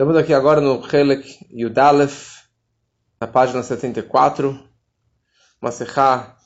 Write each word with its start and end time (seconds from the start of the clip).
Estamos 0.00 0.16
aqui 0.16 0.32
agora 0.32 0.62
no 0.62 0.80
Helek 0.82 1.46
Yudalef, 1.52 2.38
na 3.20 3.26
página 3.26 3.62
74, 3.62 4.58
uma 5.60 5.70
serra 5.70 6.38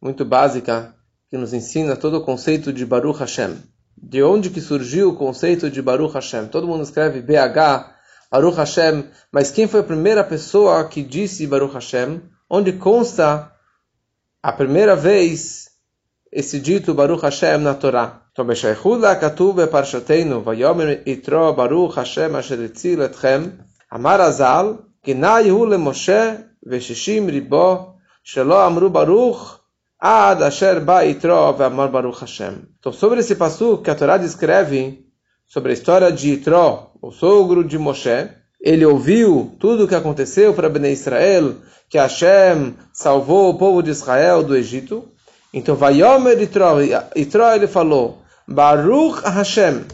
muito 0.00 0.24
básica 0.24 0.96
que 1.28 1.36
nos 1.36 1.52
ensina 1.52 1.96
todo 1.96 2.16
o 2.16 2.24
conceito 2.24 2.72
de 2.72 2.86
Baruch 2.86 3.18
Hashem. 3.18 3.58
De 3.94 4.22
onde 4.22 4.48
que 4.48 4.58
surgiu 4.58 5.10
o 5.10 5.16
conceito 5.16 5.70
de 5.70 5.82
Baruch 5.82 6.14
Hashem? 6.14 6.46
Todo 6.46 6.66
mundo 6.66 6.82
escreve 6.82 7.20
BH, 7.20 7.92
Baruch 8.30 8.56
Hashem, 8.56 9.10
mas 9.30 9.50
quem 9.50 9.68
foi 9.68 9.80
a 9.80 9.84
primeira 9.84 10.24
pessoa 10.24 10.88
que 10.88 11.02
disse 11.02 11.46
Baruch 11.46 11.74
Hashem? 11.74 12.22
Onde 12.48 12.72
consta 12.72 13.52
a 14.42 14.50
primeira 14.50 14.96
vez 14.96 15.66
esse 16.34 16.58
dito 16.58 16.92
Baruch 16.94 17.22
Hashem 17.22 17.58
na 17.58 17.74
Torá. 17.74 18.22
Então, 18.32 18.44
Beshaychula 18.44 19.14
katuv 19.14 19.54
beparshateinu, 19.54 20.40
vayomer 20.40 21.02
itro 21.06 21.52
Baruch 21.52 21.94
Hashem 21.94 22.34
asher 22.34 22.60
etzil 22.64 23.02
etchem, 23.02 23.52
amar 23.88 24.20
azal, 24.20 24.80
ginai 25.06 25.48
hu 25.50 25.64
lemoshe 25.64 26.44
veshishim 26.66 27.30
ribo, 27.30 27.94
shelo 28.24 28.56
amru 28.56 28.90
Baruch, 28.90 29.60
ad 30.00 30.42
asher 30.42 30.80
ba 30.80 31.04
itro 31.04 31.52
veamar 31.52 31.88
Baruch 31.92 32.22
Hashem. 32.22 32.66
Então, 32.80 32.92
sobre 32.92 33.20
esse 33.20 33.36
passo 33.36 33.78
que 33.78 33.90
a 33.90 33.94
Torá 33.94 34.18
descreve, 34.18 35.06
sobre 35.46 35.70
a 35.70 35.74
história 35.74 36.10
de 36.10 36.32
Itro, 36.32 36.90
o 37.00 37.12
sogro 37.12 37.62
de 37.62 37.78
Moshe, 37.78 38.28
ele 38.60 38.84
ouviu 38.84 39.54
tudo 39.60 39.84
o 39.84 39.88
que 39.88 39.94
aconteceu 39.94 40.52
para 40.52 40.68
Bnei 40.68 40.94
Israel, 40.94 41.54
que 41.88 41.96
Hashem 41.96 42.74
salvou 42.92 43.50
o 43.50 43.58
povo 43.58 43.82
de 43.82 43.90
Israel 43.90 44.42
do 44.42 44.56
Egito, 44.56 45.13
então, 45.56 45.76
Vayomer 45.76 46.36
Yitro 46.36 47.44
ele 47.54 47.68
falou, 47.68 48.18
Baruch 48.44 49.22
Hashem, 49.24 49.84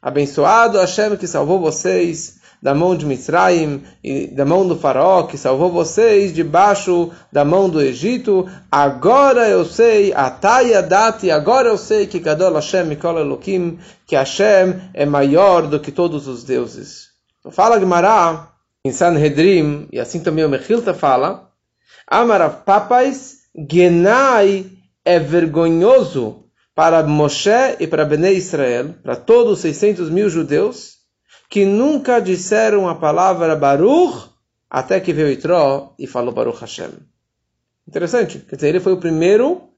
abençoado 0.00 0.78
Hashem 0.78 1.18
que 1.18 1.26
salvou 1.26 1.60
vocês 1.60 2.40
da 2.62 2.74
mão 2.74 2.96
de 2.96 3.04
Misraim 3.04 3.82
e 4.02 4.28
da 4.28 4.46
mão 4.46 4.66
do 4.66 4.74
faraó 4.74 5.24
que 5.24 5.36
salvou 5.36 5.70
vocês 5.70 6.32
debaixo 6.32 7.10
da 7.30 7.44
mão 7.44 7.68
do 7.68 7.82
Egito. 7.82 8.48
Agora 8.70 9.46
eu 9.50 9.66
sei, 9.66 10.14
Ataya 10.14 10.82
Dati, 10.82 11.30
agora 11.30 11.68
eu 11.68 11.76
sei 11.76 12.06
que 12.06 12.18
Gadol 12.18 12.54
Hashem 12.54 12.86
Mikol 12.86 13.18
Elohim, 13.18 13.78
que 14.06 14.16
Hashem 14.16 14.80
é 14.94 15.04
maior 15.04 15.66
do 15.66 15.78
que 15.78 15.92
todos 15.92 16.26
os 16.26 16.42
deuses. 16.42 17.08
Fala 17.50 17.78
Gemara 17.78 18.48
em 18.82 18.90
Sanhedrim, 18.90 19.88
e 19.92 20.00
assim 20.00 20.20
também 20.20 20.42
o 20.42 20.48
Mechilta 20.48 20.94
fala, 20.94 21.50
Amarav 22.08 22.64
Papais, 22.64 23.42
Genai 23.70 24.80
é 25.03 25.19
vergonhoso 25.19 26.45
para 26.75 27.03
Moshe 27.03 27.77
e 27.79 27.87
para 27.87 28.05
Bnei 28.05 28.37
Israel, 28.37 28.95
para 29.01 29.15
todos 29.15 29.53
os 29.53 29.59
600 29.59 30.09
mil 30.09 30.29
judeus, 30.29 30.97
que 31.49 31.65
nunca 31.65 32.19
disseram 32.19 32.87
a 32.87 32.95
palavra 32.95 33.55
Baruch, 33.55 34.29
até 34.69 34.99
que 34.99 35.13
veio 35.13 35.31
Itró 35.31 35.93
e 35.97 36.05
falou 36.05 36.33
Baruch 36.33 36.59
Hashem. 36.59 36.91
Interessante, 37.87 38.39
quer 38.39 38.55
dizer, 38.57 38.69
ele 38.69 38.79
foi 38.79 38.93
o 38.93 38.99
primeiro 38.99 39.69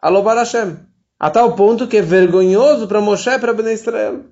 a 0.00 0.08
louvar 0.08 0.36
Hashem, 0.36 0.78
a 1.18 1.30
tal 1.30 1.54
ponto 1.54 1.86
que 1.86 1.98
é 1.98 2.02
vergonhoso 2.02 2.88
para 2.88 3.00
Moshe 3.00 3.30
e 3.30 3.38
para 3.38 3.52
Bnei 3.52 3.74
Israel. 3.74 4.24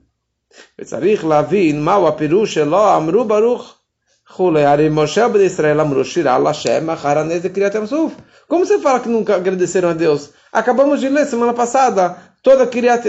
וצריך 0.78 1.24
להבין 1.24 1.84
מהו 1.84 2.08
הפירוש 2.08 2.54
שלו 2.54 2.96
אמרו 2.96 3.24
ברוך 3.24 3.78
como 4.35 4.51
você 8.65 8.79
fala 8.79 8.99
que 8.99 9.09
nunca 9.09 9.35
agradeceram 9.35 9.89
a 9.89 9.93
Deus? 9.93 10.31
Acabamos 10.51 10.99
de 10.99 11.07
ler 11.07 11.27
semana 11.27 11.53
passada 11.53 12.17
toda, 12.41 12.67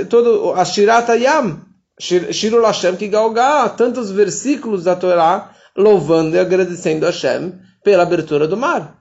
toda 0.08 0.60
a 0.60 0.64
Shirata 0.66 1.16
Yam, 1.16 1.62
Shiru 1.98 2.62
Hashem 2.62 2.96
que 2.96 3.08
galga, 3.08 3.70
tantos 3.70 4.10
versículos 4.10 4.84
da 4.84 4.96
Torá 4.96 5.50
louvando 5.74 6.36
e 6.36 6.38
agradecendo 6.38 7.06
a 7.06 7.10
Hashem 7.10 7.54
pela 7.82 8.02
abertura 8.02 8.46
do 8.46 8.56
mar. 8.56 8.98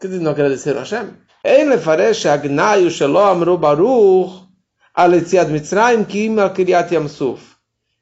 Dizer, 0.00 0.20
não 0.20 0.32
agradeceram 0.32 0.78
a 0.78 0.80
Hashem? 0.80 1.10
Ele 1.44 1.78
faresh 1.78 2.26
agnayu 2.26 2.90
shelo 2.90 3.18
amru 3.18 3.56
baruch 3.56 4.42
mitzrayim 5.50 6.04
kim 6.04 6.40
al 6.40 6.52
kiryat 6.52 6.90
yamsuf. 6.90 7.40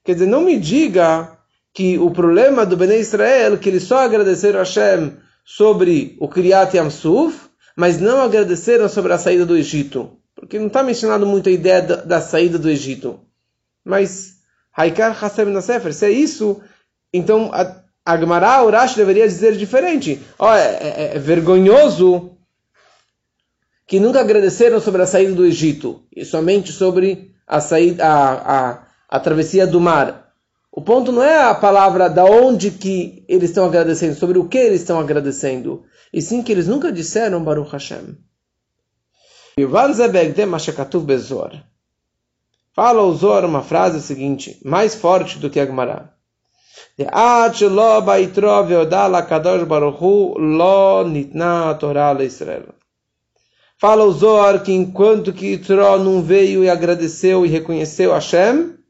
Quer 0.04 0.14
dizer, 0.14 0.26
não 0.26 0.40
me 0.40 0.58
diga 0.58 1.41
que 1.72 1.98
o 1.98 2.10
problema 2.10 2.66
do 2.66 2.76
Bnei 2.76 3.00
Israel 3.00 3.58
que 3.58 3.68
eles 3.68 3.84
só 3.84 4.00
agradeceram 4.00 4.60
a 4.60 4.62
Hashem 4.62 5.16
sobre 5.44 6.16
o 6.20 6.28
Kiryat 6.28 6.76
Yamsuf 6.76 7.52
mas 7.76 8.00
não 8.00 8.20
agradeceram 8.20 8.88
sobre 8.88 9.12
a 9.12 9.18
saída 9.18 9.46
do 9.46 9.56
Egito. 9.56 10.18
Porque 10.34 10.58
não 10.58 10.66
está 10.66 10.82
mencionado 10.82 11.26
muito 11.26 11.48
a 11.48 11.52
ideia 11.52 11.82
da, 11.82 11.96
da 11.96 12.20
saída 12.20 12.58
do 12.58 12.68
Egito. 12.68 13.20
Mas, 13.84 14.36
Haikar 14.72 15.16
Hasem 15.22 15.46
Nasefer, 15.46 15.92
se 15.92 16.06
é 16.06 16.10
isso, 16.10 16.60
então 17.12 17.50
a, 17.52 18.64
Urash 18.64 18.94
deveria 18.94 19.26
dizer 19.26 19.56
diferente. 19.56 20.20
Oh, 20.38 20.48
é, 20.48 20.60
é, 20.60 21.10
é, 21.14 21.18
vergonhoso 21.18 22.30
que 23.86 24.00
nunca 24.00 24.20
agradeceram 24.20 24.80
sobre 24.80 25.02
a 25.02 25.06
saída 25.06 25.34
do 25.34 25.44
Egito, 25.44 26.02
e 26.14 26.24
somente 26.24 26.72
sobre 26.72 27.34
a, 27.46 27.60
saída, 27.60 28.06
a, 28.06 28.70
a, 28.70 28.86
a 29.08 29.20
travessia 29.20 29.66
do 29.66 29.80
mar. 29.80 30.31
O 30.74 30.80
ponto 30.80 31.12
não 31.12 31.22
é 31.22 31.44
a 31.44 31.54
palavra 31.54 32.08
da 32.08 32.24
onde 32.24 32.70
que 32.70 33.26
eles 33.28 33.50
estão 33.50 33.66
agradecendo, 33.66 34.14
sobre 34.14 34.38
o 34.38 34.48
que 34.48 34.56
eles 34.56 34.80
estão 34.80 34.98
agradecendo 34.98 35.84
e 36.10 36.22
sim 36.22 36.42
que 36.42 36.50
eles 36.50 36.66
nunca 36.66 36.90
disseram 36.90 37.44
Baruch 37.44 37.70
Hashem. 37.70 38.16
Fala 42.74 43.02
o 43.02 43.14
Zor 43.14 43.44
uma 43.44 43.62
frase 43.62 44.00
seguinte, 44.00 44.58
mais 44.64 44.94
forte 44.94 45.38
do 45.38 45.50
que 45.50 45.60
a 45.60 45.66
Gemara. 45.66 46.14
Fala 53.78 54.04
o 54.04 54.12
Zohar 54.12 54.62
que 54.62 54.72
enquanto 54.72 55.34
que 55.34 55.48
Yitro 55.48 55.98
não 55.98 56.22
veio 56.22 56.64
e 56.64 56.70
agradeceu 56.70 57.44
e 57.44 57.48
reconheceu 57.48 58.14
Hashem, 58.14 58.81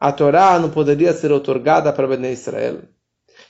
a 0.00 0.12
Torá 0.12 0.58
não 0.58 0.70
poderia 0.70 1.12
ser 1.12 1.32
otorgada 1.32 1.92
para 1.92 2.06
Bnei 2.06 2.32
Israel. 2.32 2.78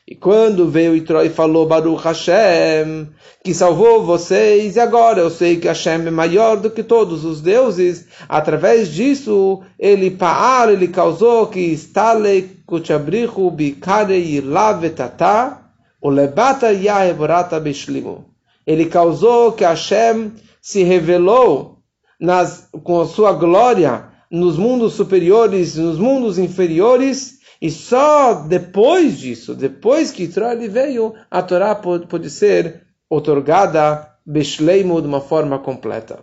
E 0.06 0.14
quando 0.14 0.70
veio 0.70 0.96
Itró 0.96 1.22
e 1.22 1.28
falou 1.28 1.66
Baruch 1.66 2.02
Hashem, 2.02 3.08
que 3.44 3.52
salvou 3.52 4.06
vocês, 4.06 4.76
e 4.76 4.80
agora 4.80 5.20
eu 5.20 5.28
sei 5.28 5.58
que 5.58 5.68
Hashem 5.68 6.06
é 6.06 6.10
maior 6.10 6.56
do 6.56 6.70
que 6.70 6.82
todos 6.82 7.26
os 7.26 7.42
deuses, 7.42 8.06
através 8.26 8.88
disso, 8.88 9.62
ele 9.78 10.10
paar, 10.10 10.70
ele 10.70 10.88
causou 10.88 11.46
que 11.48 11.60
estale 11.60 12.62
kuchabrichu 12.66 13.50
bikare 13.50 14.18
ilavetata, 14.18 15.58
o 16.00 16.08
lebata 16.08 16.72
yaheborata 16.72 17.60
bishlimu. 17.60 18.24
Ele 18.66 18.86
causou 18.86 19.52
que 19.52 19.64
Hashem 19.64 20.32
se 20.62 20.82
revelou 20.84 21.80
nas, 22.18 22.68
com 22.82 23.02
a 23.02 23.06
sua 23.06 23.34
glória 23.34 24.04
nos 24.30 24.56
mundos 24.56 24.94
superiores, 24.94 25.76
nos 25.76 25.98
mundos 25.98 26.38
inferiores, 26.38 27.38
e 27.60 27.70
só 27.70 28.34
depois 28.34 29.18
disso, 29.18 29.54
depois 29.54 30.10
que 30.10 30.24
Israel 30.24 30.70
veio, 30.70 31.14
a 31.30 31.42
Torá 31.42 31.74
pode, 31.74 32.30
ser 32.30 32.82
otorgada 33.10 34.14
Beshleimu 34.24 35.00
de 35.00 35.08
uma 35.08 35.20
forma 35.20 35.58
completa. 35.58 36.20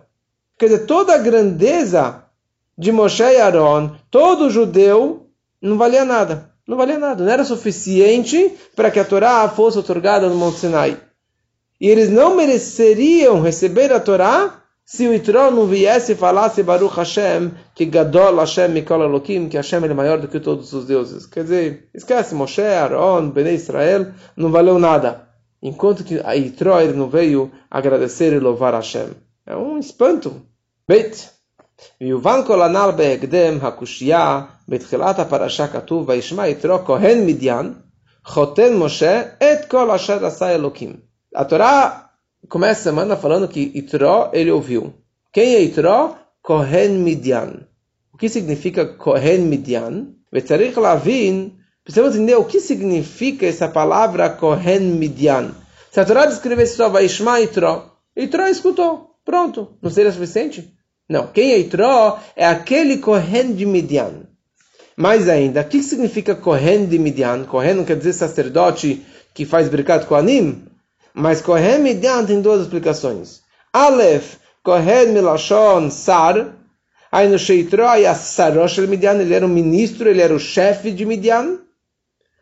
Quer 0.57 0.67
dizer, 0.67 0.85
toda 0.85 1.13
a 1.13 1.17
grandeza 1.17 2.23
de 2.77 2.91
Moshe 2.91 3.23
e 3.23 3.41
Aaron, 3.41 3.91
todo 4.09 4.49
judeu, 4.49 5.27
não 5.61 5.77
valia 5.77 6.05
nada. 6.05 6.51
Não 6.67 6.77
valia 6.77 6.97
nada. 6.97 7.23
Não 7.23 7.31
era 7.31 7.43
suficiente 7.43 8.55
para 8.75 8.89
que 8.89 8.99
a 8.99 9.05
Torá 9.05 9.47
fosse 9.49 9.77
otorgada 9.77 10.29
no 10.29 10.35
Monte 10.35 10.59
Sinai. 10.59 10.97
E 11.79 11.89
eles 11.89 12.09
não 12.09 12.35
mereceriam 12.35 13.41
receber 13.41 13.91
a 13.91 13.99
Torá 13.99 14.63
se 14.84 15.06
o 15.06 15.14
Itró 15.14 15.50
não 15.50 15.66
viesse 15.66 16.12
e 16.12 16.16
falasse 16.16 16.64
Baruch 16.64 16.96
Hashem, 16.96 17.52
que 17.74 17.86
Gadol 17.86 18.36
Hashem 18.38 18.68
Mikol 18.70 19.02
Elohim, 19.02 19.48
que 19.48 19.56
Hashem 19.56 19.84
é 19.84 19.94
maior 19.94 20.18
do 20.18 20.26
que 20.26 20.40
todos 20.40 20.72
os 20.72 20.84
deuses. 20.84 21.26
Quer 21.26 21.44
dizer, 21.44 21.88
esquece 21.94 22.34
Moshe, 22.34 22.62
Aaron, 22.62 23.30
Bnei 23.30 23.54
Israel, 23.54 24.12
não 24.36 24.50
valeu 24.50 24.78
nada. 24.80 25.28
Enquanto 25.62 26.02
que 26.02 26.20
a 26.24 26.34
Itró 26.34 26.80
ele 26.80 26.94
não 26.94 27.08
veio 27.08 27.52
agradecer 27.70 28.32
e 28.32 28.40
louvar 28.40 28.74
Hashem. 28.74 29.10
É 29.46 29.54
um 29.54 29.78
espanto. 29.78 30.42
Beit. 30.88 31.30
ויובן 32.00 32.40
כל 32.46 32.62
הנ"ל 32.62 32.90
בהקדם 32.96 33.58
הקושייה 33.62 34.42
בתחילת 34.68 35.18
הפרשה 35.18 35.68
כתוב 35.68 36.08
וישמע 36.08 36.48
יתרו 36.48 36.78
כהן 36.84 37.26
מדיין 37.26 37.74
חותן 38.24 38.76
משה 38.76 39.22
את 39.22 39.64
כל 39.70 39.90
אשר 39.90 40.26
עשה 40.26 40.54
אלוקים. 40.54 40.96
התורה 41.36 41.90
começa 42.49 42.81
a 42.81 42.83
semana 42.83 43.15
falando 43.15 43.47
que 43.47 43.71
Itró 43.73 44.29
ele 44.33 44.51
ouviu. 44.51 44.93
Quem 45.31 45.55
é 45.55 45.61
Itró? 45.61 46.15
Kohen 46.41 46.99
Midian. 46.99 47.67
O 48.13 48.17
que 48.17 48.29
significa 48.29 48.85
Kohen 48.85 49.39
Midian? 49.39 50.13
Vetzarich 50.31 50.79
Lavin. 50.79 51.57
Precisamos 51.83 52.15
entender 52.15 52.35
o 52.35 52.45
que 52.45 52.59
significa 52.59 53.45
essa 53.45 53.67
palavra 53.67 54.29
Kohen 54.29 54.79
Midian. 54.79 55.51
Se 55.91 55.99
a 55.99 56.05
Torá 56.05 56.25
descrevesse 56.25 56.75
só 56.75 56.89
Vaishma 56.89 57.41
Itró, 57.41 57.97
Itró 58.15 58.47
escutou. 58.47 59.15
Pronto. 59.23 59.77
Não 59.81 59.89
seria 59.89 60.11
suficiente? 60.11 60.73
Não. 61.07 61.27
Quem 61.27 61.51
é 61.51 61.59
Itró 61.59 62.19
é 62.35 62.45
aquele 62.45 62.97
Kohen 62.97 63.53
de 63.53 63.65
Midian. 63.65 64.27
Mais 64.97 65.27
ainda, 65.27 65.61
o 65.61 65.65
que 65.65 65.83
significa 65.83 66.35
Kohen 66.35 66.85
de 66.85 66.97
Midian? 66.99 67.43
Kohen 67.45 67.73
não 67.73 67.85
quer 67.85 67.97
dizer 67.97 68.13
sacerdote 68.13 69.05
que 69.33 69.45
faz 69.45 69.67
brincado 69.67 70.05
com 70.05 70.15
Anim? 70.15 70.64
Mas 71.15 71.41
Kohen 71.41 71.79
Midian 71.79 72.25
tem 72.25 72.41
duas 72.41 72.61
explicações. 72.61 73.41
Aleph, 73.71 74.35
Kohen 74.61 75.13
Milashon 75.13 75.89
Sar, 75.89 76.55
aí 77.09 77.29
no 77.29 77.39
Sheitroi 77.39 78.03
Sarosh 78.13 78.79
Midian, 78.79 79.21
ele 79.21 79.33
era 79.33 79.45
o 79.45 79.49
ministro, 79.49 80.09
ele 80.09 80.21
era 80.21 80.35
o 80.35 80.39
chefe 80.39 80.91
de 80.91 81.05
Midian. 81.05 81.59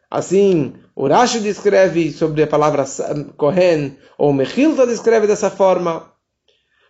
Assim, 0.09 0.73
o 0.95 1.07
Rashi 1.07 1.39
descreve 1.39 2.11
sobre 2.11 2.43
a 2.43 2.47
palavra 2.47 2.83
Kohen, 3.37 3.97
ou 4.17 4.33
Mechilta 4.33 4.87
descreve 4.87 5.27
dessa 5.27 5.51
forma. 5.51 6.11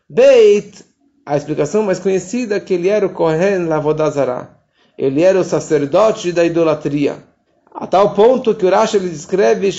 Beit, 0.09 0.85
a 1.25 1.35
explicação 1.35 1.83
mais 1.83 2.00
conhecida 2.00 2.56
é 2.56 2.59
que 2.59 2.74
ele 2.74 2.88
era 2.88 3.06
o 3.06 3.13
Kohen 3.13 3.65
Lavodazara. 3.65 4.57
Ele 4.97 5.21
era 5.21 5.39
o 5.39 5.44
sacerdote 5.44 6.31
da 6.31 6.45
idolatria. 6.45 7.32
A 7.74 7.88
tal 7.88 8.14
ponto 8.14 8.54
que 8.54 8.66
o 8.68 8.70
Rashi 8.70 8.98
ele 8.98 9.10
descreve 9.10 9.72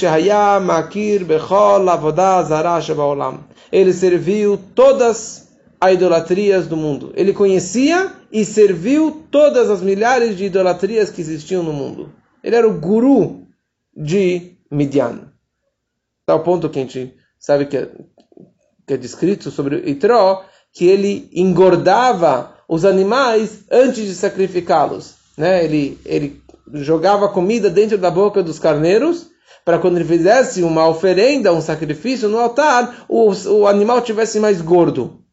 Makir 0.60 1.24
Bechol 1.24 1.84
Shebaolam. 2.82 3.44
Ele 3.70 3.92
serviu 3.92 4.58
todas 4.74 5.48
as 5.80 5.92
idolatrias 5.92 6.66
do 6.66 6.76
mundo. 6.76 7.12
Ele 7.14 7.32
conhecia 7.32 8.12
e 8.32 8.44
serviu 8.44 9.24
todas 9.30 9.70
as 9.70 9.80
milhares 9.80 10.36
de 10.36 10.46
idolatrias 10.46 11.08
que 11.08 11.20
existiam 11.20 11.62
no 11.62 11.72
mundo. 11.72 12.12
Ele 12.42 12.56
era 12.56 12.68
o 12.68 12.80
guru 12.80 13.46
de 13.96 14.56
Midian. 14.68 15.32
Tal 16.26 16.42
ponto 16.42 16.68
que 16.68 16.80
a 16.80 16.82
gente 16.82 17.14
sabe 17.38 17.66
que 17.66 17.76
é, 17.76 17.88
que 18.86 18.94
é 18.94 18.96
descrito 18.96 19.52
sobre 19.52 19.88
Itró, 19.88 20.44
que 20.72 20.86
ele 20.86 21.30
engordava 21.32 22.56
os 22.68 22.84
animais 22.84 23.64
antes 23.70 24.04
de 24.04 24.14
sacrificá-los. 24.14 25.14
Né? 25.38 25.64
Ele, 25.64 25.98
ele 26.04 26.42
jogava 26.72 27.28
comida 27.28 27.68
dentro 27.68 27.98
da 27.98 28.10
boca 28.10 28.42
dos 28.42 28.58
carneiros 28.58 29.30
para 29.64 29.78
quando 29.78 29.96
ele 29.96 30.04
fizesse 30.04 30.62
uma 30.62 30.86
oferenda, 30.86 31.52
um 31.52 31.60
sacrifício 31.60 32.28
no 32.28 32.38
altar, 32.38 33.06
o, 33.08 33.30
o 33.30 33.66
animal 33.66 34.02
tivesse 34.02 34.38
mais 34.38 34.60
gordo. 34.60 35.24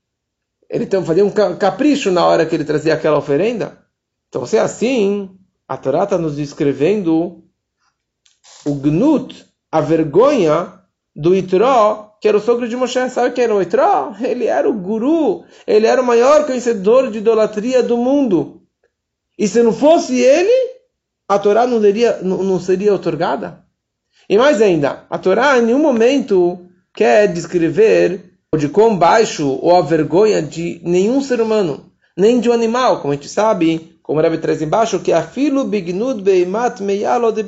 Ele 0.70 0.86
então 0.86 1.04
fazia 1.04 1.26
um 1.26 1.32
capricho 1.32 2.12
na 2.12 2.26
hora 2.26 2.46
que 2.46 2.56
ele 2.56 2.64
trazia 2.64 2.94
aquela 2.94 3.18
oferenda. 3.18 3.78
Então, 4.30 4.46
se 4.46 4.56
é 4.56 4.62
assim, 4.62 5.30
a 5.68 5.76
Torá 5.76 6.06
está 6.06 6.18
nos 6.18 6.38
descrevendo 6.38 7.44
o 8.66 8.76
gnut, 8.76 9.46
a 9.70 9.82
vergonha 9.82 10.80
do 11.14 11.36
Itró, 11.36 12.16
que 12.22 12.28
era 12.28 12.38
o 12.38 12.42
sogro 12.42 12.70
de 12.70 12.78
Moshe. 12.78 13.10
Sabe 13.10 13.34
quem 13.34 13.44
era 13.44 13.56
o 13.56 13.62
Itró? 13.62 14.14
Ele 14.22 14.46
era 14.46 14.70
o 14.70 14.74
guru, 14.74 15.44
ele 15.68 15.88
era 15.88 16.02
o 16.02 16.06
maior 16.06 16.46
conhecedor 16.46 17.12
de 17.12 17.18
idolatria 17.18 17.84
do 17.84 17.98
mundo. 17.98 18.62
E 19.38 19.48
se 19.48 19.62
não 19.62 19.74
fosse 19.74 20.18
ele, 20.22 20.72
a 21.36 21.40
Torá 21.40 21.66
não, 21.66 21.80
seria, 21.80 22.20
não, 22.22 22.60
seria 22.60 22.94
otorgada. 22.94 23.64
E 24.30 24.38
mais 24.38 24.62
ainda, 24.62 25.06
a 25.10 25.18
Torá 25.18 25.58
em 25.58 25.62
nenhum 25.62 25.80
momento 25.80 26.60
quer 26.94 27.28
descrever 27.28 28.34
de 28.58 28.68
quão 28.68 28.98
baixo 28.98 29.48
ou 29.62 29.78
a 29.78 29.82
vergonha 29.82 30.42
de 30.42 30.82
nenhum 30.84 31.22
ser 31.22 31.40
humano, 31.40 31.90
nem 32.18 32.42
de 32.42 32.50
um 32.50 32.54
animal, 32.54 33.00
como 33.00 33.14
a 33.14 33.16
gente 33.16 33.30
sabe, 33.30 33.98
como 34.04 34.20
o 34.20 34.22
Rebbe 34.22 34.40
traz 34.40 34.62
embaixo, 34.62 35.00
que 35.00 35.14
afilo 35.14 35.64
bignud 35.64 36.22
beimat 36.22 36.82
meyalo 36.82 37.32
de. 37.32 37.46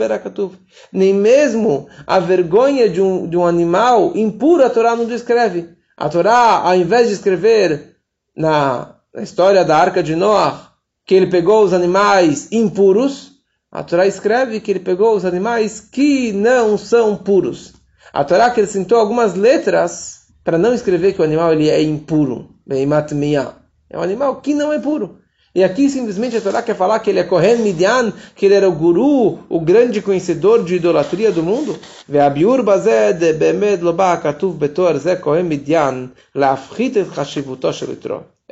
Nem 0.90 1.14
mesmo 1.14 1.90
a 2.08 2.20
vergonha 2.20 2.88
de 2.88 3.02
um, 3.02 3.28
de 3.28 3.36
um 3.36 3.46
animal 3.46 4.14
impuro 4.16 4.66
a 4.66 4.70
Torá 4.70 4.96
não 4.96 5.06
descreve. 5.06 5.72
A 5.98 6.08
Torá, 6.08 6.62
ao 6.64 6.76
invés 6.76 7.10
de 7.10 7.16
escrever 7.16 7.98
na, 8.34 8.96
na 9.14 9.24
história 9.24 9.66
da 9.66 9.76
arca 9.76 10.02
de 10.02 10.16
Noah, 10.16 10.72
que 11.06 11.14
ele 11.16 11.28
pegou 11.28 11.66
os 11.66 11.74
animais 11.74 12.50
impuros, 12.50 13.33
a 13.74 13.82
Torá 13.82 14.06
escreve 14.06 14.60
que 14.60 14.70
ele 14.70 14.80
pegou 14.80 15.16
os 15.16 15.26
animais 15.26 15.80
que 15.80 16.32
não 16.32 16.78
são 16.78 17.16
puros. 17.16 17.74
A 18.14 18.24
Torá 18.24 18.46
acrescentou 18.46 19.00
algumas 19.00 19.34
letras 19.34 20.28
para 20.44 20.60
não 20.60 20.76
escrever 20.76 21.14
que 21.14 21.22
o 21.22 21.24
animal 21.24 21.52
ele 21.54 21.70
é 21.70 21.82
impuro. 21.82 22.50
É 22.70 23.98
um 23.98 24.02
animal 24.04 24.36
que 24.42 24.54
não 24.54 24.72
é 24.72 24.78
puro. 24.78 25.18
E 25.56 25.64
aqui 25.64 25.90
simplesmente 25.90 26.38
a 26.38 26.42
Torá 26.42 26.62
quer 26.62 26.76
falar 26.76 27.00
que 27.00 27.10
ele 27.10 27.20
é 27.20 27.24
Kohen 27.24 27.58
Midian, 27.64 28.14
que 28.36 28.46
ele 28.46 28.54
era 28.54 28.70
o 28.70 28.74
guru, 28.74 29.40
o 29.50 29.60
grande 29.60 30.04
conhecedor 30.04 30.64
de 30.64 30.76
idolatria 30.76 31.32
do 31.32 31.42
mundo. 31.42 31.76
Ve'abiur 32.08 32.64
bemed 32.64 33.82
loba 33.82 34.18
katuv 34.18 34.56
betor 34.56 35.00
ze 35.00 35.16
Kohen 35.16 35.46
Midian 35.46 36.12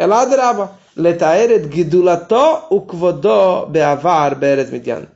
ela 0.01 0.21
adraba. 0.21 0.79
Letaeret 0.95 1.69
gidulato 1.69 2.67
ukvodó 2.69 3.65
beavar 3.65 4.35
beeret 4.35 4.71
midian. 4.71 5.07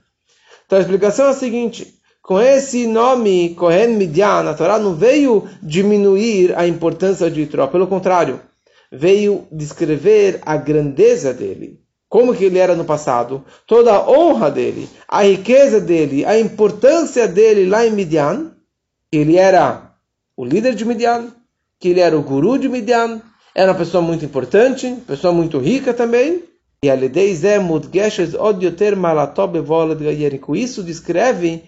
Então 0.65 0.77
a 0.77 0.81
explicação 0.81 1.27
é 1.27 1.29
a 1.29 1.33
seguinte. 1.33 1.95
Com 2.21 2.41
esse 2.41 2.87
nome, 2.87 3.53
Kohen 3.55 3.97
Midian, 3.97 4.49
a 4.49 4.53
Torá 4.55 4.79
não 4.79 4.95
veio 4.95 5.47
diminuir 5.61 6.57
a 6.57 6.67
importância 6.67 7.29
de 7.29 7.41
Itró. 7.41 7.67
Pelo 7.67 7.85
contrário, 7.85 8.39
veio 8.91 9.47
descrever 9.51 10.39
a 10.43 10.57
grandeza 10.57 11.31
dele. 11.31 11.81
Como 12.09 12.33
que 12.33 12.45
ele 12.45 12.57
era 12.57 12.75
no 12.75 12.85
passado, 12.85 13.43
toda 13.67 13.93
a 13.93 14.09
honra 14.09 14.49
dele, 14.49 14.89
a 15.07 15.21
riqueza 15.21 15.79
dele, 15.79 16.25
a 16.25 16.39
importância 16.39 17.27
dele 17.27 17.69
lá 17.69 17.85
em 17.85 17.91
Midian, 17.91 18.53
que 19.11 19.17
ele 19.19 19.37
era 19.37 19.91
o 20.35 20.43
líder 20.43 20.73
de 20.73 20.85
Midian, 20.85 21.27
que 21.79 21.89
ele 21.89 21.99
era 21.99 22.17
o 22.17 22.23
guru 22.23 22.57
de 22.57 22.69
Midian, 22.69 23.21
era 23.55 23.71
uma 23.71 23.77
pessoa 23.77 24.03
muito 24.03 24.25
importante, 24.25 24.93
pessoa 25.07 25.33
muito 25.33 25.57
rica 25.57 25.93
também, 25.93 26.43
e 26.83 26.89
com 30.37 30.55
isso 30.55 30.83
descreve, 30.83 31.63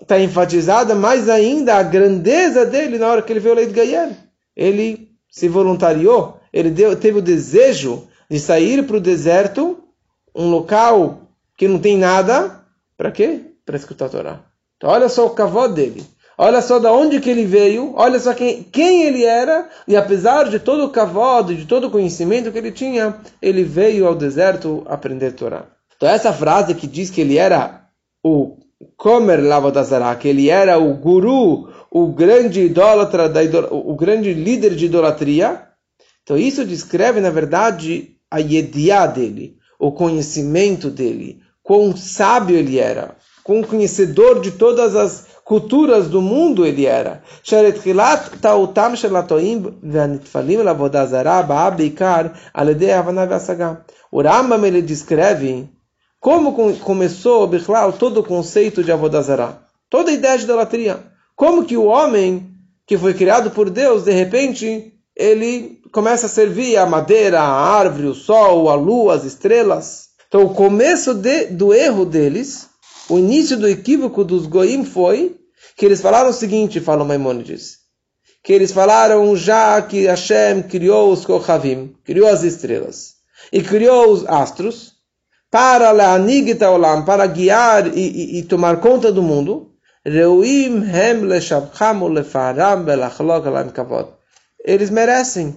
está 0.00 0.18
enfatizada 0.18 0.94
mais 0.94 1.28
ainda 1.28 1.74
a 1.74 1.82
grandeza 1.82 2.64
dele 2.64 2.96
na 2.96 3.08
hora 3.08 3.20
que 3.20 3.32
ele 3.32 3.40
veio 3.40 3.54
o 3.54 3.56
Leit 3.56 3.72
Gayer. 3.72 4.16
Ele 4.56 5.10
se 5.30 5.48
voluntariou 5.48 6.38
ele 6.52 6.70
deu, 6.70 6.96
teve 6.96 7.18
o 7.18 7.22
desejo 7.22 8.08
de 8.30 8.38
sair 8.38 8.86
para 8.86 8.96
o 8.96 9.00
deserto, 9.00 9.82
um 10.34 10.50
local 10.50 11.30
que 11.56 11.68
não 11.68 11.78
tem 11.78 11.96
nada, 11.96 12.64
para 12.96 13.10
quê? 13.10 13.52
Para 13.64 13.76
escutar 13.76 14.06
a 14.06 14.08
Torá. 14.08 14.44
Então, 14.76 14.90
olha 14.90 15.08
só 15.08 15.26
o 15.26 15.30
cavó 15.30 15.66
dele. 15.66 16.04
Olha 16.40 16.62
só 16.62 16.78
da 16.78 16.92
onde 16.92 17.18
que 17.18 17.28
ele 17.28 17.44
veio, 17.44 17.92
olha 17.96 18.20
só 18.20 18.32
quem, 18.32 18.62
quem 18.62 19.02
ele 19.02 19.24
era, 19.24 19.68
e 19.88 19.96
apesar 19.96 20.48
de 20.48 20.60
todo 20.60 20.84
o 20.84 20.90
cavalo, 20.90 21.52
de 21.52 21.66
todo 21.66 21.88
o 21.88 21.90
conhecimento 21.90 22.52
que 22.52 22.58
ele 22.58 22.70
tinha, 22.70 23.16
ele 23.42 23.64
veio 23.64 24.06
ao 24.06 24.14
deserto 24.14 24.84
aprender 24.86 25.32
Torá. 25.32 25.66
Então 25.96 26.08
essa 26.08 26.32
frase 26.32 26.76
que 26.76 26.86
diz 26.86 27.10
que 27.10 27.20
ele 27.20 27.36
era 27.36 27.82
o 28.22 28.56
Komer 28.96 29.42
Lavodazara, 29.42 30.14
que 30.14 30.28
ele 30.28 30.48
era 30.48 30.78
o 30.78 30.94
guru, 30.94 31.70
o 31.90 32.06
grande 32.06 32.60
idólatra, 32.60 33.28
da 33.28 33.40
o 33.72 33.96
grande 33.96 34.32
líder 34.32 34.76
de 34.76 34.86
idolatria, 34.86 35.64
então 36.22 36.36
isso 36.36 36.64
descreve, 36.64 37.20
na 37.20 37.30
verdade, 37.30 38.10
a 38.30 38.38
yediá 38.38 39.06
dele, 39.06 39.56
o 39.76 39.90
conhecimento 39.90 40.88
dele, 40.88 41.40
quão 41.64 41.96
sábio 41.96 42.54
ele 42.54 42.78
era, 42.78 43.16
quão 43.42 43.62
conhecedor 43.62 44.40
de 44.40 44.52
todas 44.52 44.94
as 44.94 45.26
culturas 45.48 46.08
do 46.08 46.20
mundo 46.20 46.66
ele 46.66 46.84
era. 46.84 47.22
O 54.12 54.20
Rambam 54.20 54.66
ele 54.66 54.82
descreve 54.82 55.66
como 56.20 56.52
começou 56.76 57.48
todo 57.98 58.20
o 58.20 58.24
conceito 58.24 58.84
de 58.84 58.92
Avodazara, 58.92 59.58
toda 59.88 60.10
a 60.10 60.14
ideia 60.14 60.36
de 60.36 60.44
idolatria. 60.44 61.02
Como 61.34 61.64
que 61.64 61.78
o 61.78 61.86
homem 61.86 62.50
que 62.86 62.98
foi 62.98 63.14
criado 63.14 63.50
por 63.50 63.70
Deus, 63.70 64.04
de 64.04 64.12
repente, 64.12 64.92
ele 65.16 65.80
começa 65.90 66.26
a 66.26 66.28
servir 66.28 66.76
a 66.76 66.84
madeira, 66.84 67.40
a 67.40 67.48
árvore, 67.48 68.08
o 68.08 68.14
sol, 68.14 68.68
a 68.68 68.74
lua, 68.74 69.14
as 69.14 69.24
estrelas. 69.24 70.08
Então, 70.26 70.42
o 70.42 70.54
começo 70.54 71.14
de, 71.14 71.46
do 71.46 71.72
erro 71.72 72.04
deles, 72.04 72.68
o 73.08 73.16
início 73.18 73.56
do 73.56 73.66
equívoco 73.66 74.22
dos 74.22 74.44
goim 74.44 74.84
foi 74.84 75.37
que 75.78 75.86
eles 75.86 76.00
falaram 76.00 76.30
o 76.30 76.32
seguinte, 76.32 76.80
fala 76.80 77.04
Maimonides, 77.04 77.78
que 78.42 78.52
eles 78.52 78.72
falaram 78.72 79.36
já 79.36 79.80
que 79.80 80.06
Hashem 80.06 80.64
criou 80.64 81.12
os 81.12 81.24
Kochavim, 81.24 81.94
criou 82.04 82.28
as 82.28 82.42
estrelas, 82.42 83.14
e 83.52 83.62
criou 83.62 84.10
os 84.10 84.26
astros, 84.26 84.94
para 85.48 85.92
olam, 85.92 87.04
para 87.04 87.24
guiar 87.28 87.96
e, 87.96 88.00
e, 88.00 88.38
e, 88.38 88.42
tomar 88.42 88.80
conta 88.80 89.12
do 89.12 89.22
mundo, 89.22 89.70
Reuim 90.04 90.82
hem 90.82 91.28
kavod. 93.72 94.08
Eles 94.64 94.90
merecem 94.90 95.56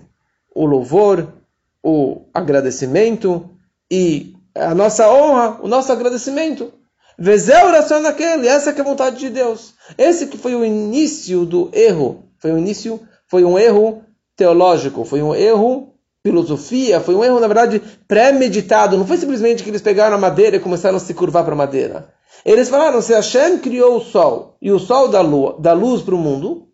o 0.53 0.65
louvor, 0.65 1.33
o 1.81 2.27
agradecimento 2.31 3.49
e 3.89 4.35
a 4.53 4.75
nossa 4.75 5.11
honra, 5.11 5.59
o 5.63 5.67
nosso 5.67 5.91
agradecimento. 5.91 6.71
Vezé 7.17 7.63
oração 7.63 7.99
naquele, 7.99 8.47
essa 8.47 8.73
que 8.73 8.79
é 8.79 8.83
a 8.83 8.87
vontade 8.87 9.17
de 9.17 9.29
Deus. 9.29 9.73
Esse 9.97 10.27
que 10.27 10.37
foi 10.37 10.55
o 10.55 10.65
início 10.65 11.45
do 11.45 11.69
erro, 11.73 12.29
foi 12.39 12.51
o 12.51 12.57
início, 12.57 12.99
foi 13.27 13.43
um 13.43 13.57
erro 13.57 14.03
teológico, 14.35 15.05
foi 15.05 15.21
um 15.21 15.35
erro 15.35 15.93
filosofia, 16.23 16.99
foi 16.99 17.15
um 17.15 17.23
erro, 17.23 17.39
na 17.39 17.47
verdade, 17.47 17.81
pré-meditado. 18.07 18.97
Não 18.97 19.07
foi 19.07 19.17
simplesmente 19.17 19.63
que 19.63 19.69
eles 19.69 19.81
pegaram 19.81 20.15
a 20.15 20.19
madeira 20.19 20.55
e 20.55 20.59
começaram 20.59 20.97
a 20.97 20.99
se 20.99 21.13
curvar 21.13 21.43
para 21.43 21.53
a 21.53 21.57
madeira. 21.57 22.13
Eles 22.45 22.69
falaram, 22.69 23.01
se 23.01 23.13
Hashem 23.13 23.59
criou 23.59 23.97
o 23.97 24.01
sol 24.01 24.57
e 24.61 24.71
o 24.71 24.79
sol 24.79 25.07
dá, 25.07 25.21
lua, 25.21 25.57
dá 25.59 25.73
luz 25.73 26.01
para 26.01 26.15
o 26.15 26.17
mundo, 26.17 26.67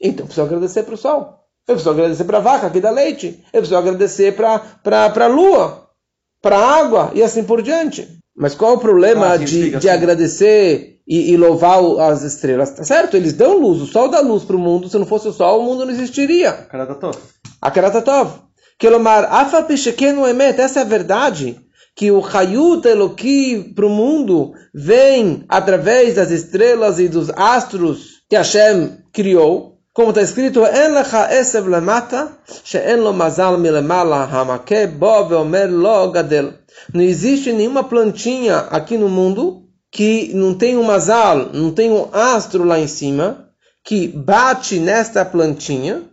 então 0.00 0.26
preciso 0.26 0.46
agradecer 0.46 0.82
para 0.84 0.94
o 0.94 0.98
sol. 0.98 1.38
Eu 1.66 1.74
preciso 1.74 1.90
agradecer 1.90 2.24
para 2.24 2.38
a 2.38 2.40
vaca 2.40 2.70
que 2.70 2.80
dá 2.80 2.90
leite. 2.90 3.42
Eu 3.52 3.60
preciso 3.60 3.76
agradecer 3.76 4.34
para 4.34 4.60
a 4.84 5.26
lua, 5.26 5.88
para 6.40 6.58
a 6.58 6.76
água 6.76 7.12
e 7.14 7.22
assim 7.22 7.44
por 7.44 7.62
diante. 7.62 8.21
Mas 8.36 8.54
qual 8.54 8.72
é 8.72 8.74
o 8.74 8.78
problema 8.78 9.32
ah, 9.32 9.36
de, 9.36 9.70
de 9.70 9.76
assim. 9.76 9.88
e, 11.06 11.32
e, 11.32 11.36
louvar 11.36 11.80
as 12.10 12.22
estrelas? 12.22 12.70
Tá 12.70 12.84
certo? 12.84 13.16
Eles 13.16 13.34
dão 13.34 13.58
luz. 13.58 13.80
O 13.82 13.86
sol 13.86 14.08
dá 14.08 14.20
luz 14.20 14.44
para 14.44 14.56
o 14.56 14.58
mundo. 14.58 14.88
Se 14.88 14.98
não 14.98 15.06
fosse 15.06 15.28
o 15.28 15.32
sol, 15.32 15.60
o 15.60 15.64
mundo 15.64 15.84
não 15.84 15.92
existiria. 15.92 16.66
A 17.60 17.70
Karatatov. 17.70 18.30
Kelomar, 18.78 19.24
Afa 19.30 19.62
Peshekenu 19.62 20.26
Emet. 20.26 20.60
Essa 20.60 20.80
é 20.80 20.82
a 20.82 20.86
verdade. 20.86 21.60
Que 21.94 22.10
o 22.10 22.24
Hayut 22.24 22.88
Eloki 22.88 23.72
para 23.74 23.86
o 23.86 23.90
mundo 23.90 24.52
vem 24.72 25.44
através 25.46 26.14
das 26.14 26.30
estrelas 26.30 26.98
e 26.98 27.08
dos 27.08 27.28
astros 27.30 28.22
que 28.30 28.36
Hashem 28.36 28.96
criou. 29.12 29.71
Como 29.94 30.08
está 30.08 30.22
escrito, 30.22 30.60
Não 36.94 37.02
existe 37.02 37.52
nenhuma 37.52 37.84
plantinha 37.84 38.56
aqui 38.70 38.96
no 38.96 39.10
mundo 39.10 39.68
que 39.90 40.32
não 40.34 40.54
tem 40.54 40.78
um 40.78 40.82
mazal, 40.82 41.50
não 41.52 41.70
tem 41.72 41.92
um 41.92 42.08
astro 42.10 42.64
lá 42.64 42.78
em 42.78 42.86
cima, 42.88 43.50
que 43.84 44.08
bate 44.08 44.78
nesta 44.78 45.26
plantinha 45.26 46.04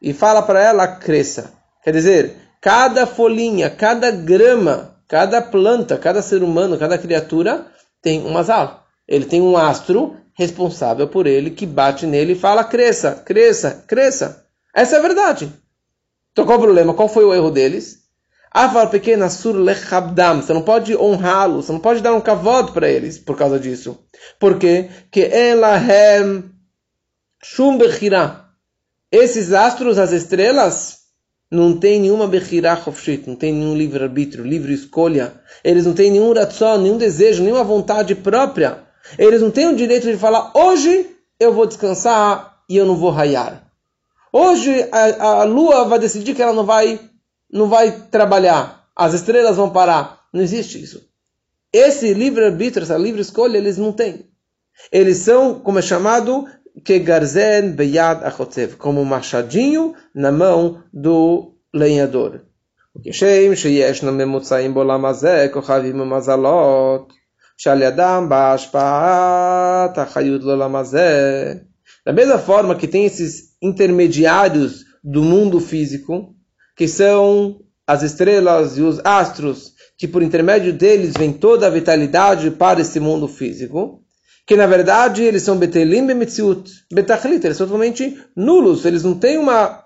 e 0.00 0.12
fala 0.12 0.40
para 0.40 0.62
ela 0.62 0.86
cresça. 0.86 1.52
Quer 1.82 1.90
dizer, 1.90 2.36
cada 2.60 3.08
folhinha, 3.08 3.68
cada 3.68 4.12
grama, 4.12 4.96
cada 5.08 5.42
planta, 5.42 5.98
cada 5.98 6.22
ser 6.22 6.44
humano, 6.44 6.78
cada 6.78 6.96
criatura 6.96 7.66
tem 8.00 8.24
um 8.24 8.30
mazal. 8.30 8.84
Ele 9.08 9.24
tem 9.24 9.42
um 9.42 9.56
astro 9.56 10.16
responsável 10.36 11.08
por 11.08 11.26
ele, 11.26 11.50
que 11.50 11.66
bate 11.66 12.06
nele 12.06 12.34
e 12.34 12.38
fala: 12.38 12.62
cresça, 12.62 13.22
cresça, 13.24 13.84
cresça. 13.88 14.46
Essa 14.74 14.96
é 14.96 14.98
a 14.98 15.02
verdade. 15.02 15.52
Então 16.32 16.44
qual 16.44 16.58
o 16.58 16.62
problema? 16.62 16.94
Qual 16.94 17.08
foi 17.08 17.24
o 17.24 17.34
erro 17.34 17.50
deles? 17.50 18.04
Avar 18.52 18.90
pequena 18.90 19.28
sur 19.28 19.54
lechabdam. 19.54 20.42
Você 20.42 20.52
não 20.52 20.62
pode 20.62 20.94
honrá-los, 20.96 21.66
você 21.66 21.72
não 21.72 21.80
pode 21.80 22.02
dar 22.02 22.14
um 22.14 22.20
cavalo 22.20 22.72
para 22.72 22.88
eles 22.88 23.18
por 23.18 23.36
causa 23.36 23.58
disso. 23.58 23.98
Por 24.38 24.58
quê? 24.58 24.90
Que 25.10 25.20
elahem 25.20 26.44
shum 27.42 27.78
bechira. 27.78 28.44
Esses 29.10 29.52
astros, 29.52 29.98
as 29.98 30.12
estrelas, 30.12 30.98
não 31.50 31.78
tem 31.78 32.00
nenhuma 32.00 32.26
bechira 32.26 32.76
chofshit, 32.76 33.26
não 33.26 33.36
tem 33.36 33.52
nenhum 33.52 33.76
livre-arbítrio, 33.76 34.44
livre 34.44 34.74
escolha. 34.74 35.40
Eles 35.62 35.86
não 35.86 35.94
têm 35.94 36.10
nenhum 36.10 36.32
ratzon, 36.32 36.78
nenhum 36.78 36.98
desejo, 36.98 37.42
nenhuma 37.42 37.64
vontade 37.64 38.14
própria. 38.14 38.85
Eles 39.17 39.41
não 39.41 39.51
têm 39.51 39.67
o 39.67 39.75
direito 39.75 40.09
de 40.09 40.17
falar, 40.17 40.51
hoje 40.53 41.15
eu 41.39 41.53
vou 41.53 41.65
descansar 41.65 42.61
e 42.69 42.77
eu 42.77 42.85
não 42.85 42.95
vou 42.95 43.09
raiar. 43.09 43.63
Hoje 44.31 44.87
a, 44.91 45.41
a 45.41 45.43
lua 45.43 45.85
vai 45.85 45.99
decidir 45.99 46.33
que 46.33 46.41
ela 46.41 46.53
não 46.53 46.65
vai, 46.65 46.99
não 47.51 47.67
vai 47.67 47.91
trabalhar. 48.09 48.87
As 48.95 49.13
estrelas 49.13 49.57
vão 49.57 49.69
parar. 49.69 50.21
Não 50.31 50.41
existe 50.41 50.81
isso. 50.81 51.09
Esse 51.73 52.13
livre-arbítrio, 52.13 52.83
essa 52.83 52.97
livre 52.97 53.21
escolha, 53.21 53.57
eles 53.57 53.77
não 53.77 53.91
têm. 53.91 54.29
Eles 54.91 55.17
são, 55.17 55.59
como 55.59 55.79
é 55.79 55.81
chamado, 55.81 56.47
Kegarzen 56.85 57.71
Beyad 57.71 58.23
Achotzev, 58.23 58.75
como 58.77 59.01
um 59.01 59.05
machadinho 59.05 59.93
na 60.15 60.31
mão 60.31 60.83
do 60.93 61.53
lenhador. 61.73 62.41
כשם 63.03 63.55
שישנו 63.55 64.11
ממוצעים 64.11 64.73
בעולם 64.73 65.05
הזה 65.05 65.47
כוכבים 65.51 66.01
ומזלות 66.01 67.13
שעל 67.57 67.81
ידם 67.81 68.25
באה 68.29 68.53
השפעת 68.53 69.97
החיות 69.97 70.43
לעולם 70.43 70.75
הזה. 70.75 71.53
Da 72.05 72.11
mesma 72.11 72.39
forma 72.39 72.73
que 72.73 72.87
tem 72.87 73.05
esses 73.05 73.55
intermediários 73.61 74.85
do 75.03 75.21
mundo 75.21 75.59
físico, 75.59 76.35
que 76.75 76.87
são 76.87 77.59
as 77.85 78.01
estrelas 78.01 78.77
e 78.77 78.81
os 78.81 78.99
astros, 79.03 79.73
que 79.97 80.07
por 80.07 80.23
intermédio 80.23 80.73
deles 80.73 81.13
vem 81.15 81.31
toda 81.31 81.67
a 81.67 81.69
vitalidade 81.69 82.49
para 82.49 82.81
esse 82.81 82.99
mundo 82.99 83.27
físico, 83.27 84.01
que 84.47 84.55
na 84.55 84.65
verdade 84.65 85.23
eles 85.23 85.43
são 85.43 85.57
betelim 85.57 86.07
bemetziut, 86.07 86.71
betachlit, 86.91 87.45
eles 87.45 87.57
são 87.57 87.67
totalmente 87.67 88.17
nulos, 88.35 88.83
eles 88.85 89.03
não 89.03 89.13
têm 89.13 89.37
uma 89.37 89.85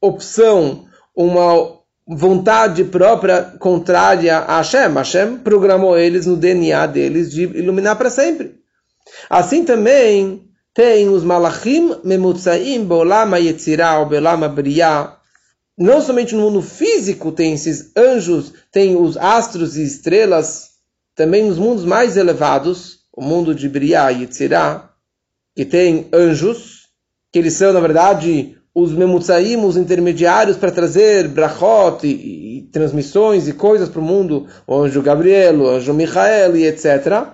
opção, 0.00 0.86
uma 1.14 1.78
vontade 2.07 2.83
própria 2.85 3.43
contrária 3.59 4.37
a 4.39 4.57
Hashem. 4.57 4.93
Hashem 4.93 5.37
programou 5.37 5.97
eles 5.97 6.25
no 6.25 6.35
DNA 6.35 6.85
deles 6.87 7.31
de 7.31 7.43
iluminar 7.43 7.95
para 7.95 8.09
sempre. 8.09 8.55
Assim 9.29 9.63
também 9.63 10.49
tem 10.73 11.09
os 11.09 11.23
malachim 11.23 11.95
memutzaim 12.03 12.83
beolama 12.83 13.39
yetzirah 13.39 14.03
beolama 14.05 14.49
briyah. 14.49 15.17
Não 15.77 16.01
somente 16.01 16.35
no 16.35 16.41
mundo 16.41 16.61
físico 16.61 17.31
tem 17.31 17.53
esses 17.53 17.91
anjos, 17.97 18.53
tem 18.71 18.95
os 18.95 19.17
astros 19.17 19.75
e 19.75 19.83
estrelas, 19.83 20.73
também 21.15 21.45
nos 21.45 21.57
mundos 21.57 21.83
mais 21.83 22.15
elevados, 22.15 22.99
o 23.11 23.23
mundo 23.23 23.53
de 23.53 23.69
Briah 23.69 24.11
e 24.11 24.21
Yetzirah, 24.21 24.89
que 25.55 25.65
tem 25.65 26.09
anjos, 26.11 26.89
que 27.31 27.39
eles 27.39 27.53
são, 27.53 27.71
na 27.73 27.79
verdade, 27.79 28.57
os 28.75 28.91
memutzaim, 28.91 29.63
os 29.63 29.77
intermediários 29.77 30.57
para 30.57 30.71
trazer 30.71 31.27
brachot 31.27 32.05
e, 32.07 32.57
e, 32.57 32.61
transmissões 32.71 33.47
e 33.47 33.53
coisas 33.53 33.87
para 33.87 33.99
o 33.99 34.03
mundo, 34.03 34.47
o 34.65 34.75
anjo 34.75 35.01
Gabriel, 35.01 35.59
o 35.61 35.69
anjo 35.69 35.93
Michael 35.93 36.57
e 36.57 36.65
etc. 36.65 37.27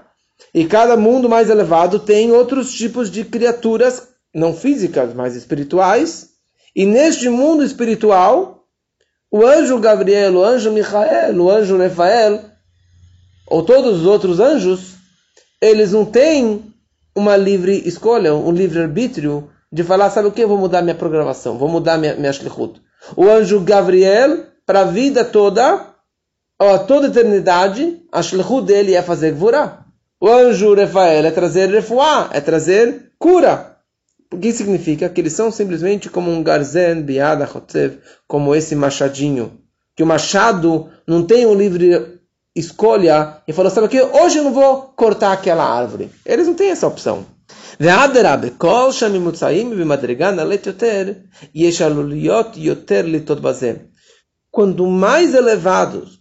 E 0.54 0.66
cada 0.66 0.98
mundo 0.98 1.30
mais 1.30 1.50
elevado 1.50 2.00
tem 2.00 2.32
outros 2.32 2.74
tipos 2.74 3.10
de 3.10 3.24
criaturas, 3.24 4.10
não 4.34 4.54
físicas, 4.54 5.14
mas 5.14 5.36
espirituais. 5.36 6.30
E 6.76 6.86
neste 6.86 7.30
mundo 7.30 7.64
espiritual, 7.64 8.66
o 9.32 9.46
anjo 9.46 9.80
Gabriel, 9.80 10.34
o 10.36 10.44
anjo 10.44 10.72
Michael, 10.72 11.40
o 11.40 11.50
anjo 11.50 11.78
Rafael, 11.78 12.44
ou 13.48 13.64
todos 13.64 14.02
os 14.02 14.06
outros 14.06 14.40
anjos, 14.40 14.96
eles 15.62 15.94
não 15.94 16.06
têm 16.06 16.74
uma 17.16 17.38
livre 17.38 17.82
escolha, 17.86 18.36
um 18.36 18.52
livre 18.52 18.80
arbítrio 18.80 19.50
de 19.72 19.84
falar, 19.84 20.10
sabe 20.10 20.28
o 20.28 20.32
que? 20.32 20.46
Vou 20.46 20.58
mudar 20.58 20.82
minha 20.82 20.96
programação, 20.96 21.58
vou 21.58 21.70
mudar 21.70 21.98
minha, 21.98 22.16
minha 22.16 22.34
shlichut. 22.34 22.82
O 23.16 23.28
anjo 23.30 23.60
Gabriel, 23.60 24.46
para 24.66 24.82
a 24.82 24.86
vida 24.86 25.24
toda, 25.24 25.86
ou 26.60 26.74
a 26.74 26.80
toda 26.80 27.08
a 27.08 27.10
eternidade, 27.10 28.02
a 28.12 28.22
shlichut 28.22 28.66
dele 28.66 28.96
é 28.96 29.02
fazer 29.02 29.32
gvura. 29.32 29.86
O 30.20 30.28
anjo 30.28 30.76
Rafael 30.76 31.26
é 31.26 31.32
trazer 31.32 31.70
refuá, 31.70 32.30
é 32.34 32.42
trazer 32.42 33.12
cura. 33.18 33.78
O 34.32 34.38
que 34.38 34.52
significa? 34.52 35.10
Que 35.10 35.22
eles 35.22 35.34
são 35.34 35.50
simplesmente 35.50 36.10
como 36.10 36.30
um 36.30 36.44
garzen, 36.44 37.02
biada, 37.02 37.48
chotzev, 37.48 38.00
como 38.28 38.54
esse 38.54 38.76
machadinho. 38.76 39.60
Que 39.96 40.04
o 40.04 40.06
machado 40.06 40.90
não 41.08 41.24
tem 41.26 41.46
um 41.46 41.56
livre 41.56 42.20
escolha 42.56 43.42
e 43.48 43.54
falou, 43.54 43.72
sabe 43.72 43.88
o 43.88 43.90
que? 43.90 44.02
Hoje 44.02 44.38
eu 44.38 44.44
não 44.44 44.54
vou 44.54 44.94
cortar 44.96 45.32
aquela 45.32 45.64
árvore. 45.64 46.12
Eles 46.26 46.48
não 46.48 46.54
têm 46.54 46.70
essa 46.70 46.88
opção. 46.88 47.26
ואדרבה, 47.81 48.51
כל 48.59 48.93
שהממוצעים 48.93 49.71
במדרגה 49.71 50.31
נעלית 50.31 50.67
יותר, 50.67 51.13
יש 51.55 51.83
עלוליות 51.83 52.57
יותר 52.57 53.03
לטעות 53.05 53.41
בזה. 53.41 53.73
Quanto 54.57 54.87
mais 54.87 55.35
elevados 55.35 56.21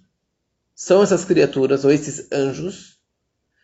são 0.75 1.03
essas 1.03 1.24
criaturas, 1.24 1.86
ou 1.86 1.92
esses 1.92 2.32
anjos, 2.32 2.98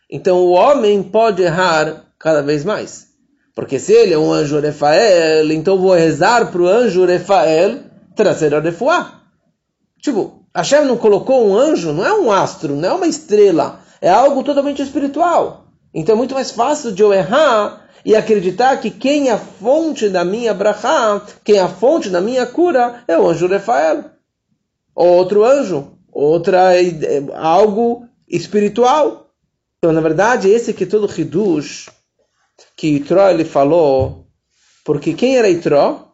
então 0.10 0.38
o 0.38 0.52
homem 0.52 1.02
pode 1.02 1.42
errar 1.42 2.06
cada 2.20 2.42
vez 2.44 2.64
mais. 2.64 3.08
Porque 3.56 3.80
se 3.80 3.94
ele 3.94 4.14
é 4.14 4.18
um 4.18 4.32
anjo 4.32 4.60
Rafael, 4.60 5.52
então 5.52 5.78
vou 5.78 5.94
rezar 5.94 6.52
para 6.52 6.62
o 6.62 6.68
anjo 6.68 7.06
Rafael 7.06 7.80
trazer 8.16 8.54
a 8.54 8.60
refuá. 8.60 9.22
Tipo, 10.02 10.46
Hashem 10.56 10.86
não 10.86 10.98
colocou 10.98 11.48
um 11.48 11.58
anjo, 11.58 11.92
não 11.92 12.06
é 12.06 12.14
um 12.14 12.32
astro, 12.32 12.76
não 12.76 12.90
é 12.90 12.94
uma 12.94 13.08
estrela, 13.08 13.82
é 14.02 14.10
algo 14.10 14.44
totalmente 14.44 14.82
espiritual. 14.82 15.66
Então 15.94 16.14
é 16.14 16.18
muito 16.18 16.36
mais 16.36 16.52
fácil 16.52 16.92
de 16.92 17.02
eu 17.02 17.12
errar 17.14 17.83
e 18.05 18.15
acreditar 18.15 18.81
que 18.81 18.91
quem 18.91 19.29
é 19.29 19.33
a 19.33 19.39
fonte 19.39 20.09
da 20.09 20.25
minha 20.25 20.53
brachá, 20.53 21.23
quem 21.43 21.57
é 21.57 21.61
a 21.61 21.69
fonte 21.69 22.11
da 22.11 22.21
minha 22.21 22.47
cura, 22.47 23.03
é 23.09 23.19
o 23.19 23.27
anjo 23.27 23.47
Rafael. 23.47 24.05
Outro 24.95 25.45
anjo, 25.45 25.99
outra 26.13 26.73
algo 27.35 28.07
espiritual. 28.29 29.31
Então, 29.79 29.93
na 29.93 30.01
verdade, 30.01 30.49
esse 30.49 30.73
que 30.73 30.87
todo 30.87 31.11
Hidush 31.11 31.89
que 32.77 32.89
Itró 32.89 33.29
ele 33.31 33.45
falou, 33.45 34.27
porque 34.85 35.15
quem 35.15 35.37
era 35.37 35.49
Itró? 35.49 36.13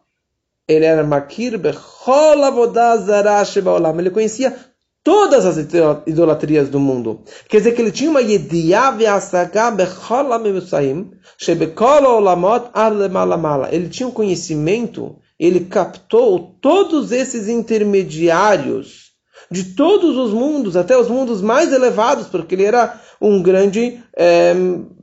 Ele 0.67 0.85
era 0.85 1.03
Makir 1.03 1.57
Bechol 1.57 2.43
Avodazara. 2.43 3.43
Ele 3.97 4.09
conhecia 4.09 4.57
todas 5.03 5.45
as 5.45 5.57
idolatrias 6.05 6.69
do 6.69 6.79
mundo. 6.79 7.21
Quer 7.49 7.57
dizer 7.57 7.71
que 7.73 7.81
ele 7.81 7.91
tinha 7.91 8.09
uma 8.09 8.21
Ele 13.71 13.89
tinha 13.89 14.07
um 14.07 14.11
conhecimento 14.11 15.17
ele 15.41 15.61
captou 15.61 16.55
todos 16.61 17.11
esses 17.11 17.47
intermediários 17.49 19.09
de 19.49 19.63
todos 19.73 20.15
os 20.15 20.31
mundos, 20.31 20.77
até 20.77 20.95
os 20.95 21.07
mundos 21.09 21.41
mais 21.41 21.73
elevados, 21.73 22.27
porque 22.27 22.53
ele 22.53 22.63
era 22.63 23.01
um 23.19 23.41
grande 23.41 23.99
é, 24.15 24.53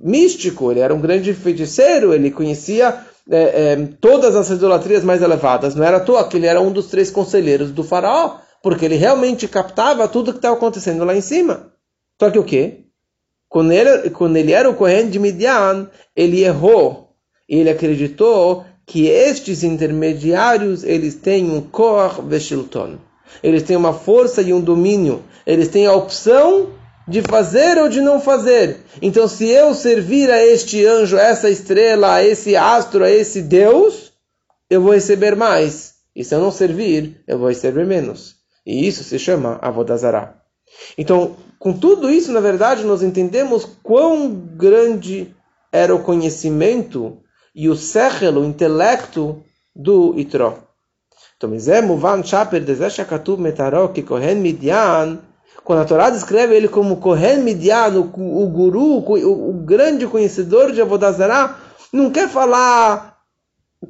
místico, 0.01 0.71
ele 0.71 0.79
era 0.79 0.95
um 0.95 1.01
grande 1.01 1.35
feiticeiro, 1.35 2.15
ele 2.15 2.31
conhecia 2.31 3.01
é, 3.29 3.73
é, 3.73 3.89
todas 4.01 4.37
as 4.37 4.49
idolatrias 4.49 5.03
mais 5.03 5.23
elevadas. 5.23 5.75
Não 5.75 5.85
era 5.85 5.97
à 5.97 6.01
toa 6.01 6.29
que 6.29 6.37
ele 6.37 6.47
era 6.47 6.61
um 6.61 6.71
dos 6.71 6.87
três 6.87 7.11
conselheiros 7.11 7.73
do 7.73 7.83
faraó, 7.83 8.37
porque 8.63 8.85
ele 8.85 8.97
realmente 8.97 9.47
captava 9.47 10.09
tudo 10.09 10.33
que 10.33 10.39
estava 10.39 10.57
acontecendo 10.57 11.05
lá 11.05 11.15
em 11.15 11.21
cima. 11.21 11.73
Só 12.21 12.31
que 12.31 12.39
o 12.39 12.45
quê? 12.45 12.85
Quando 13.49 13.73
ele, 13.73 14.11
quando 14.11 14.37
ele 14.37 14.53
era 14.53 14.69
o 14.69 14.75
Kohen 14.75 15.09
de 15.09 15.19
Midian, 15.19 15.89
ele 16.15 16.43
errou. 16.43 17.15
Ele 17.49 17.71
acreditou 17.71 18.65
que 18.85 19.07
estes 19.07 19.63
intermediários 19.63 20.85
eles 20.85 21.15
têm 21.15 21.51
um 21.51 21.61
Koach 21.61 22.21
Veshilton. 22.23 22.99
Eles 23.43 23.63
têm 23.63 23.77
uma 23.77 23.93
força 23.93 24.43
e 24.43 24.53
um 24.53 24.61
domínio. 24.61 25.23
Eles 25.47 25.69
têm 25.69 25.87
a 25.87 25.95
opção 25.95 26.71
de 27.07 27.23
fazer 27.23 27.79
ou 27.79 27.89
de 27.89 28.01
não 28.01 28.21
fazer. 28.21 28.81
Então, 29.01 29.27
se 29.27 29.49
eu 29.49 29.75
servir 29.75 30.31
a 30.31 30.45
este 30.45 30.85
anjo, 30.85 31.17
a 31.17 31.23
essa 31.23 31.49
estrela, 31.49 32.15
a 32.15 32.25
esse 32.25 32.55
astro, 32.55 33.03
a 33.03 33.11
esse 33.11 33.41
Deus, 33.41 34.13
eu 34.69 34.83
vou 34.83 34.93
receber 34.93 35.35
mais. 35.35 35.95
E 36.15 36.23
se 36.23 36.35
eu 36.35 36.41
não 36.41 36.51
servir, 36.51 37.23
eu 37.27 37.39
vou 37.39 37.49
receber 37.49 37.87
menos. 37.87 38.38
E 38.69 38.87
isso 38.87 39.03
se 39.03 39.19
chama 39.19 39.59
Avodazará. 39.63 40.35
Então, 40.99 41.37
com 41.59 41.73
tudo 41.73 42.11
isso, 42.11 42.31
na 42.31 42.41
verdade, 42.41 42.85
nós 42.85 43.03
entendemos 43.03 43.65
quão 43.83 44.31
grande 44.31 45.35
era 45.73 45.95
o 45.95 46.03
conhecimento 46.03 47.17
e 47.55 47.71
o 47.71 47.75
sechel, 47.75 48.35
o 48.35 48.45
intelecto 48.45 49.43
do 49.75 50.13
Itró. 50.19 50.59
Então, 51.39 51.51
Muvan 51.87 52.23
Chaper 52.23 52.63
que 53.95 54.03
Kohen 54.03 54.35
Midian 54.35 55.19
quando 55.65 55.81
a 55.81 55.85
Torá 55.85 56.09
descreve 56.09 56.55
ele 56.57 56.67
como 56.67 56.97
Kohen 56.97 57.43
Midian, 57.43 57.91
o, 57.91 58.43
o 58.43 58.49
guru, 58.49 59.01
o, 59.01 59.51
o, 59.51 59.53
grande 59.53 60.07
conhecedor 60.07 60.73
de 60.73 60.81
Avodazará, 60.81 61.59
não 61.93 62.11
quer 62.11 62.27
falar 62.27 63.19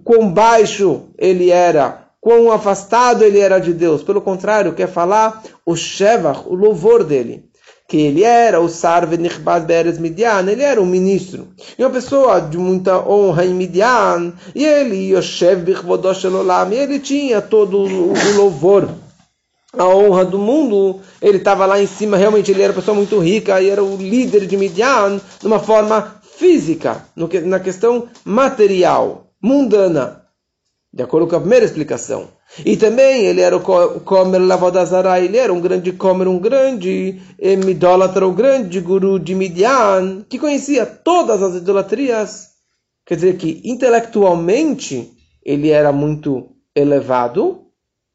quão 0.02 0.32
baixo 0.32 1.08
ele 1.16 1.50
era, 1.50 2.07
quão 2.20 2.50
afastado 2.50 3.24
ele 3.24 3.38
era 3.38 3.58
de 3.58 3.72
Deus. 3.72 4.02
Pelo 4.02 4.20
contrário, 4.20 4.74
quer 4.74 4.88
falar 4.88 5.42
o 5.64 5.76
Shevach, 5.76 6.42
o 6.46 6.54
louvor 6.54 7.04
dele. 7.04 7.44
Que 7.88 7.96
ele 7.96 8.22
era 8.22 8.60
o 8.60 8.68
Sarve 8.68 9.16
Nichbad 9.16 9.64
Beres 9.64 9.98
Midian, 9.98 10.44
ele 10.46 10.62
era 10.62 10.80
um 10.80 10.84
ministro. 10.84 11.48
E 11.78 11.82
uma 11.82 11.90
pessoa 11.90 12.38
de 12.38 12.58
muita 12.58 12.98
honra 13.08 13.46
em 13.46 13.54
Midian, 13.54 14.34
e 14.54 14.62
ele, 14.62 15.14
Yoshev 15.14 15.62
Bichvodosh 15.62 16.24
Elolam, 16.24 16.70
ele 16.70 16.98
tinha 16.98 17.40
todo 17.40 17.78
o 17.78 18.12
louvor. 18.36 18.90
A 19.72 19.86
honra 19.86 20.24
do 20.24 20.38
mundo, 20.38 21.00
ele 21.20 21.38
estava 21.38 21.64
lá 21.64 21.80
em 21.80 21.86
cima, 21.86 22.16
realmente 22.16 22.50
ele 22.50 22.62
era 22.62 22.72
uma 22.72 22.78
pessoa 22.78 22.94
muito 22.94 23.18
rica. 23.18 23.60
E 23.60 23.70
era 23.70 23.82
o 23.82 23.96
líder 23.96 24.46
de 24.46 24.56
Midian 24.56 25.18
de 25.40 25.46
uma 25.46 25.58
forma 25.58 26.20
física, 26.36 27.04
no 27.16 27.26
que, 27.26 27.40
na 27.40 27.58
questão 27.58 28.06
material, 28.24 29.30
mundana, 29.42 30.24
de 30.92 31.02
acordo 31.02 31.26
com 31.26 31.36
a 31.36 31.40
primeira 31.40 31.64
explicação. 31.64 32.28
E 32.64 32.76
também 32.76 33.26
ele 33.26 33.40
era 33.40 33.56
o 33.56 33.60
Comer 34.00 34.38
Lavodazara, 34.38 35.20
ele 35.20 35.36
era 35.36 35.52
um 35.52 35.60
grande 35.60 35.92
Comer, 35.92 36.26
um 36.26 36.38
grande 36.38 37.20
idólatra, 37.40 38.26
um 38.26 38.34
grande 38.34 38.80
guru 38.80 39.18
de 39.18 39.34
Midian, 39.34 40.24
que 40.28 40.38
conhecia 40.38 40.86
todas 40.86 41.42
as 41.42 41.56
idolatrias. 41.56 42.48
Quer 43.04 43.16
dizer 43.16 43.36
que 43.36 43.60
intelectualmente 43.64 45.12
ele 45.44 45.70
era 45.70 45.92
muito 45.92 46.50
elevado, 46.74 47.66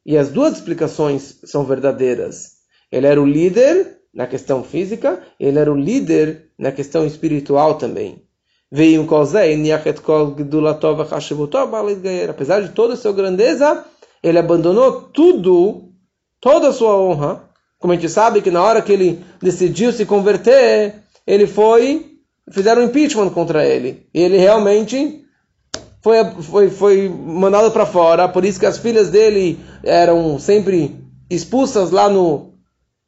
e 0.06 0.18
as 0.18 0.30
duas 0.30 0.54
explicações 0.54 1.40
são 1.46 1.64
verdadeiras. 1.64 2.54
Ele 2.92 3.08
era 3.08 3.22
o 3.22 3.26
líder 3.26 4.00
na 4.14 4.28
questão 4.28 4.64
física, 4.64 5.24
ele 5.40 5.58
era 5.58 5.72
o 5.72 5.78
líder 5.78 6.52
na 6.60 6.72
questão 6.72 7.06
espiritual 7.06 7.76
também. 7.78 8.22
Apesar 12.30 12.62
de 12.62 12.70
toda 12.70 12.96
a 12.96 12.98
sua 12.98 13.14
grandeza, 13.14 13.86
ele 14.24 14.40
abandonou 14.40 15.04
tudo, 15.14 15.90
toda 16.42 16.70
a 16.70 16.74
sua 16.74 16.98
honra. 16.98 17.50
Como 17.78 17.94
a 17.94 17.96
gente 17.96 18.10
sabe 18.10 18.42
que 18.42 18.50
na 18.50 18.64
hora 18.64 18.82
que 18.82 18.92
ele 18.92 19.24
decidiu 19.40 19.92
se 19.92 20.08
converter, 20.08 21.04
ele 21.28 21.46
foi, 21.46 22.18
fizeram 22.52 22.82
um 22.82 22.86
impeachment 22.86 23.30
contra 23.30 23.64
ele. 23.64 24.08
E 24.12 24.20
ele 24.20 24.38
realmente 24.38 25.24
foi, 26.02 26.26
foi, 26.42 26.70
foi 26.70 27.10
mandado 27.10 27.70
para 27.72 27.86
fora, 27.86 28.28
por 28.28 28.44
isso 28.44 28.60
que 28.60 28.66
as 28.66 28.78
filhas 28.78 29.10
dele 29.10 29.60
eram 29.84 30.40
sempre 30.40 31.00
expulsas 31.30 31.92
lá 31.92 32.10
no, 32.10 32.54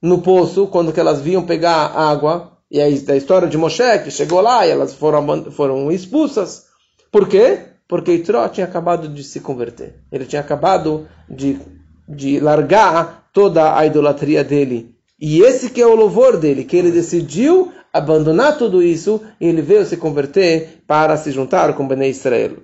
no 0.02 0.22
poço, 0.22 0.68
quando 0.68 0.98
elas 0.98 1.22
vinham 1.22 1.44
pegar 1.44 1.88
água. 1.88 2.55
E 2.76 2.82
aí, 2.82 3.00
da 3.00 3.16
história 3.16 3.48
de 3.48 3.58
Moshe, 3.58 4.00
que 4.04 4.12
chegou 4.12 4.42
lá 4.42 4.68
e 4.68 4.70
elas 4.70 4.94
foram, 4.94 5.50
foram 5.50 5.90
expulsas. 5.90 6.66
Por 7.10 7.26
quê? 7.26 7.68
Porque 7.88 8.12
Itró 8.12 8.50
tinha 8.50 8.68
acabado 8.68 9.08
de 9.08 9.24
se 9.24 9.40
converter. 9.40 10.04
Ele 10.12 10.26
tinha 10.26 10.42
acabado 10.42 11.08
de, 11.30 11.58
de 12.06 12.38
largar 12.42 13.30
toda 13.32 13.78
a 13.78 13.86
idolatria 13.86 14.44
dele. 14.44 14.94
E 15.18 15.40
esse 15.40 15.70
que 15.70 15.82
é 15.82 15.88
o 15.88 15.96
louvor 15.96 16.36
dele, 16.36 16.66
que 16.66 16.76
ele 16.76 16.92
decidiu 16.92 17.72
abandonar 17.94 18.58
tudo 18.58 18.84
isso 18.84 19.22
e 19.40 19.48
ele 19.48 19.62
veio 19.62 19.86
se 19.86 19.96
converter 19.96 20.84
para 20.86 21.16
se 21.16 21.32
juntar 21.32 21.74
com 21.78 21.88
Bnei 21.88 22.10
Israel. 22.10 22.58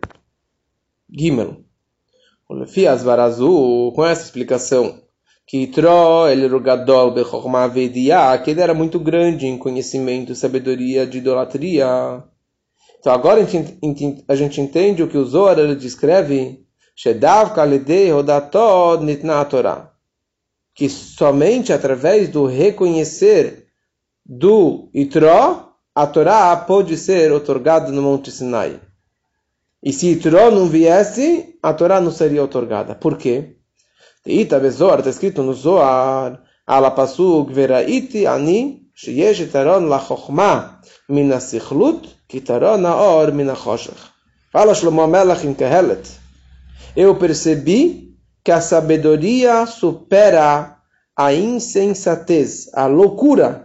Gimel. 1.09 1.55
Lefi 2.49 2.85
Asvarazu, 2.85 3.93
com 3.95 4.05
essa 4.05 4.23
explicação, 4.23 5.00
que 5.51 5.67
Tro, 5.67 6.61
Gadol 6.63 7.11
Bechokma 7.11 7.67
Vediá, 7.67 8.37
que 8.37 8.51
ele 8.51 8.61
era 8.61 8.73
muito 8.73 8.97
grande 8.97 9.45
em 9.45 9.57
conhecimento, 9.57 10.33
sabedoria 10.33 11.05
de 11.05 11.17
idolatria. 11.17 12.23
Então 12.97 13.11
agora 13.11 13.41
a 13.41 13.43
gente, 13.43 14.61
entende 14.61 15.03
o 15.03 15.09
que 15.09 15.17
o 15.17 15.25
Zohar 15.25 15.59
ele 15.59 15.75
descreve, 15.75 16.65
Shedav 16.95 17.53
Kaledei 17.53 18.09
Rodatod 18.13 19.03
Nitna 19.03 19.43
Torah, 19.43 19.91
que 20.73 20.87
somente 20.87 21.73
através 21.73 22.29
do 22.29 22.45
reconhecer 22.45 23.67
do 24.25 24.89
Itró, 24.93 25.73
a 25.93 26.07
Torá 26.07 26.55
pode 26.55 26.95
ser 26.95 27.29
otorgada 27.33 27.91
no 27.91 28.01
Monte 28.01 28.31
Sinai. 28.31 28.79
E 29.83 29.91
se 29.91 30.15
Torá 30.15 30.49
não 30.49 30.69
viesse, 30.69 31.59
a 31.61 31.73
Torá 31.73 31.99
não 31.99 32.09
seria 32.09 32.41
otorgada. 32.41 32.95
Por 32.95 33.17
quê? 33.17 33.57
Eita, 34.25 34.59
Bezor, 34.59 34.99
está 34.99 35.09
escrito 35.09 35.41
no 35.41 35.53
Zoar, 35.53 36.43
ala 36.67 36.91
pasuk 36.91 37.49
veraiti 37.51 38.27
ani 38.27 38.87
sheyesh 38.93 39.49
taron 39.51 39.89
la 39.89 39.99
chokhma 39.99 40.79
min 41.09 41.31
asikhlut 41.33 42.05
ki 42.27 42.41
taron 42.41 42.85
aor 42.85 43.31
min 43.31 43.49
achoshech. 43.49 43.97
Fala 44.51 44.75
Shlomo 44.75 45.07
Melach 45.07 45.43
em 45.43 45.55
Kehelet. 45.55 46.05
Eu 46.95 47.15
percebi 47.15 48.15
que 48.43 48.51
a 48.51 48.61
sabedoria 48.61 49.65
supera 49.65 50.77
a 51.15 51.33
insensatez, 51.33 52.69
a 52.75 52.85
loucura, 52.85 53.63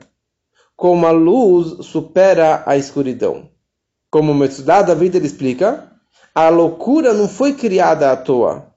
como 0.75 1.07
a 1.07 1.11
luz 1.11 1.85
supera 1.87 2.63
a 2.65 2.79
escuridão. 2.79 3.51
Como 4.11 4.33
o 4.33 4.35
Metsudá 4.35 4.81
da 4.81 4.95
vida 4.95 5.19
ele 5.19 5.27
explica, 5.27 5.93
a 6.35 6.49
loucura 6.49 7.13
não 7.13 7.29
foi 7.29 7.53
criada 7.53 8.11
à 8.11 8.17
toa. 8.17 8.75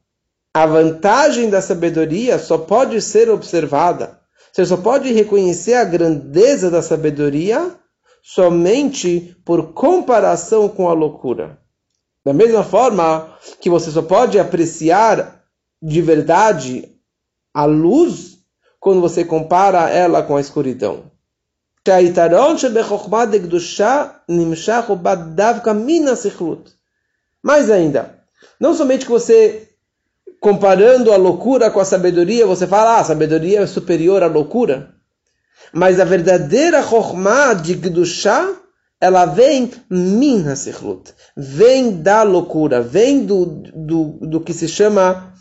A 0.53 0.65
vantagem 0.65 1.49
da 1.49 1.61
sabedoria 1.61 2.39
só 2.39 2.57
pode 2.57 3.01
ser 3.01 3.29
observada. 3.29 4.19
Você 4.51 4.65
só 4.65 4.77
pode 4.77 5.11
reconhecer 5.11 5.75
a 5.75 5.83
grandeza 5.83 6.71
da 6.71 6.81
sabedoria 6.81 7.75
somente 8.23 9.35
por 9.45 9.73
comparação 9.73 10.67
com 10.67 10.89
a 10.89 10.93
loucura. 10.93 11.59
Da 12.25 12.33
mesma 12.33 12.63
forma 12.63 13.37
que 13.61 13.69
você 13.69 13.91
só 13.91 14.01
pode 14.01 14.39
apreciar 14.39 15.43
de 15.81 16.01
verdade 16.01 16.89
a 17.53 17.65
luz 17.65 18.39
quando 18.79 19.01
você 19.01 19.23
compara 19.23 19.89
ela 19.89 20.23
com 20.23 20.35
a 20.35 20.41
escuridão. 20.41 21.11
Mais 27.41 27.71
ainda, 27.71 28.19
não 28.59 28.73
somente 28.73 29.05
que 29.05 29.11
você, 29.11 29.69
comparando 30.39 31.11
a 31.11 31.17
loucura 31.17 31.69
com 31.69 31.79
a 31.79 31.85
sabedoria, 31.85 32.45
você 32.45 32.65
fala, 32.65 32.97
ah, 32.97 32.99
a 32.99 33.03
sabedoria 33.03 33.61
é 33.61 33.67
superior 33.67 34.23
à 34.23 34.27
loucura. 34.27 34.93
Mas 35.73 35.99
a 35.99 36.05
verdadeira 36.05 36.81
Chokhmah 36.81 37.53
de 37.53 37.75
Gdushá, 37.75 38.55
ela 39.01 39.25
vem 39.25 39.71
min 39.89 40.47
hasichlut, 40.47 41.13
vem 41.35 42.01
da 42.01 42.23
loucura, 42.23 42.81
vem 42.81 43.25
do, 43.25 43.45
do, 43.45 44.19
do 44.21 44.41
que 44.41 44.53
se 44.53 44.67
chama 44.67 45.33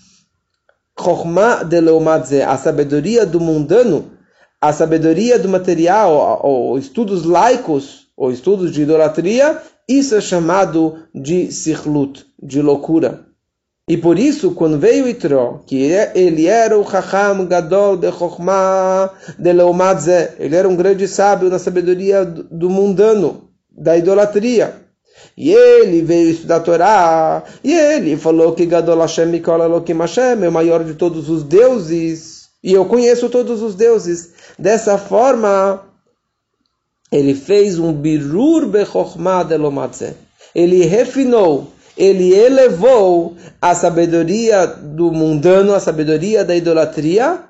Chokhmah 0.99 1.63
de 1.63 1.81
Leumadze, 1.81 2.43
a 2.43 2.57
sabedoria 2.57 3.25
do 3.25 3.41
mundano, 3.41 4.13
a 4.61 4.73
sabedoria 4.73 5.39
do 5.39 5.49
material, 5.49 6.41
ou 6.43 6.77
estudos 6.77 7.25
laicos, 7.25 8.09
ou 8.17 8.33
estudos 8.33 8.73
de 8.73 8.83
idolatria, 8.83 9.63
isso 9.89 10.17
é 10.17 10.21
chamado 10.21 11.05
de 11.15 11.53
sikhlut, 11.53 12.27
de 12.43 12.61
loucura. 12.61 13.28
E 13.89 13.97
por 13.97 14.19
isso, 14.19 14.51
quando 14.51 14.79
veio 14.79 15.09
Itro, 15.09 15.63
que 15.67 15.91
ele 16.15 16.47
era 16.47 16.79
o 16.79 16.89
Chacham 16.89 17.47
Gadol 17.47 17.97
de 17.97 18.13
Chokhmah 18.13 19.11
de 19.39 19.51
Leumadze, 19.51 20.33
ele 20.39 20.55
era 20.55 20.69
um 20.69 20.77
grande 20.77 21.09
sábio 21.09 21.49
na 21.49 21.59
sabedoria 21.59 22.23
do 22.23 22.69
mundano, 22.69 23.49
da 23.71 23.97
idolatria. 23.97 24.75
E 25.35 25.51
ele 25.51 26.03
veio 26.03 26.31
estudar 26.31 26.57
a 26.57 26.61
Torá, 26.61 27.43
e 27.65 27.73
ele 27.73 28.19
falou 28.19 28.53
que 28.53 28.67
Gadol 28.67 29.01
Hashem 29.01 29.29
Mikol 29.29 29.63
Elohim 29.63 29.99
Hashem 29.99 30.45
é 30.45 30.49
o 30.49 30.53
maior 30.53 30.85
de 30.85 30.93
todos 30.93 31.31
os 31.31 31.43
deuses, 31.43 32.49
e 32.63 32.75
eu 32.75 32.85
conheço 32.85 33.31
todos 33.31 33.63
os 33.63 33.75
deuses. 33.75 34.33
Dessa 34.59 34.99
forma, 34.99 35.83
ele 37.11 37.35
fez 37.35 37.79
um 37.79 37.93
birur 37.93 38.67
bechokhmah 38.67 39.45
de 39.45 39.57
Lomadze. 39.57 40.15
Ele 40.55 40.85
refinou 40.85 41.73
ele 41.99 42.33
elevou 42.33 43.37
a 43.61 43.75
sabedoria 43.75 44.67
do 44.67 45.11
mundano, 45.11 45.75
a 45.75 45.81
sabedoria 45.81 46.45
da 46.45 46.55
idolatria, 46.55 47.41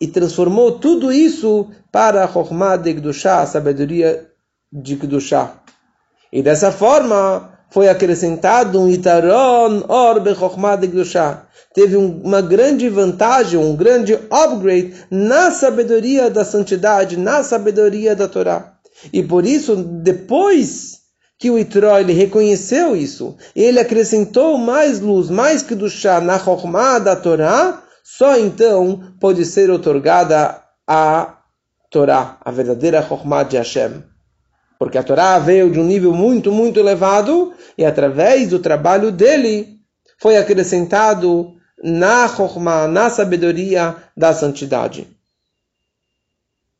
e 0.00 0.06
transformou 0.06 0.78
tudo 0.78 1.12
isso 1.12 1.68
para 1.92 2.24
a 2.24 2.28
Chokhmah 2.28 2.76
de 2.76 2.94
Gdushá, 2.94 3.42
a 3.42 3.46
sabedoria 3.46 4.26
de 4.72 4.94
Gdushá. 4.96 5.60
E 6.32 6.42
dessa 6.42 6.72
forma 6.72 7.52
foi 7.70 7.88
acrescentado 7.88 8.80
um 8.80 8.88
Itaron 8.88 9.84
Or 9.88 10.20
Bechokhmah 10.20 10.76
de 10.76 10.86
Gdushá. 10.86 11.46
Teve 11.74 11.96
uma 11.96 12.40
grande 12.40 12.88
vantagem, 12.88 13.58
um 13.58 13.76
grande 13.76 14.14
upgrade 14.30 14.94
na 15.10 15.50
sabedoria 15.50 16.30
da 16.30 16.44
santidade, 16.44 17.18
na 17.18 17.42
sabedoria 17.42 18.16
da 18.16 18.26
Torá. 18.26 18.72
E 19.12 19.22
por 19.22 19.44
isso, 19.44 19.76
depois 19.76 20.95
que 21.38 21.50
o 21.50 21.58
Itró 21.58 21.98
ele 21.98 22.12
reconheceu 22.12 22.96
isso, 22.96 23.36
ele 23.54 23.78
acrescentou 23.78 24.56
mais 24.56 25.00
luz, 25.00 25.28
mais 25.28 25.62
que 25.62 25.74
do 25.74 25.88
chá 25.88 26.20
na 26.20 26.38
Chokhmah 26.38 26.98
da 26.98 27.14
Torá, 27.14 27.82
só 28.02 28.38
então 28.38 29.12
pode 29.20 29.44
ser 29.44 29.70
otorgada 29.70 30.62
a 30.86 31.38
Torá, 31.90 32.38
a 32.40 32.50
verdadeira 32.50 33.02
Chokhmah 33.02 33.42
de 33.42 33.56
Hashem. 33.56 34.02
Porque 34.78 34.98
a 34.98 35.02
Torá 35.02 35.38
veio 35.38 35.70
de 35.70 35.78
um 35.78 35.84
nível 35.84 36.12
muito, 36.12 36.52
muito 36.52 36.78
elevado 36.78 37.52
e 37.76 37.84
através 37.84 38.48
do 38.48 38.58
trabalho 38.58 39.10
dele 39.10 39.76
foi 40.18 40.36
acrescentado 40.36 41.54
na 41.82 42.28
Chokhmah, 42.28 42.88
na 42.88 43.10
sabedoria 43.10 43.96
da 44.16 44.32
santidade. 44.32 45.06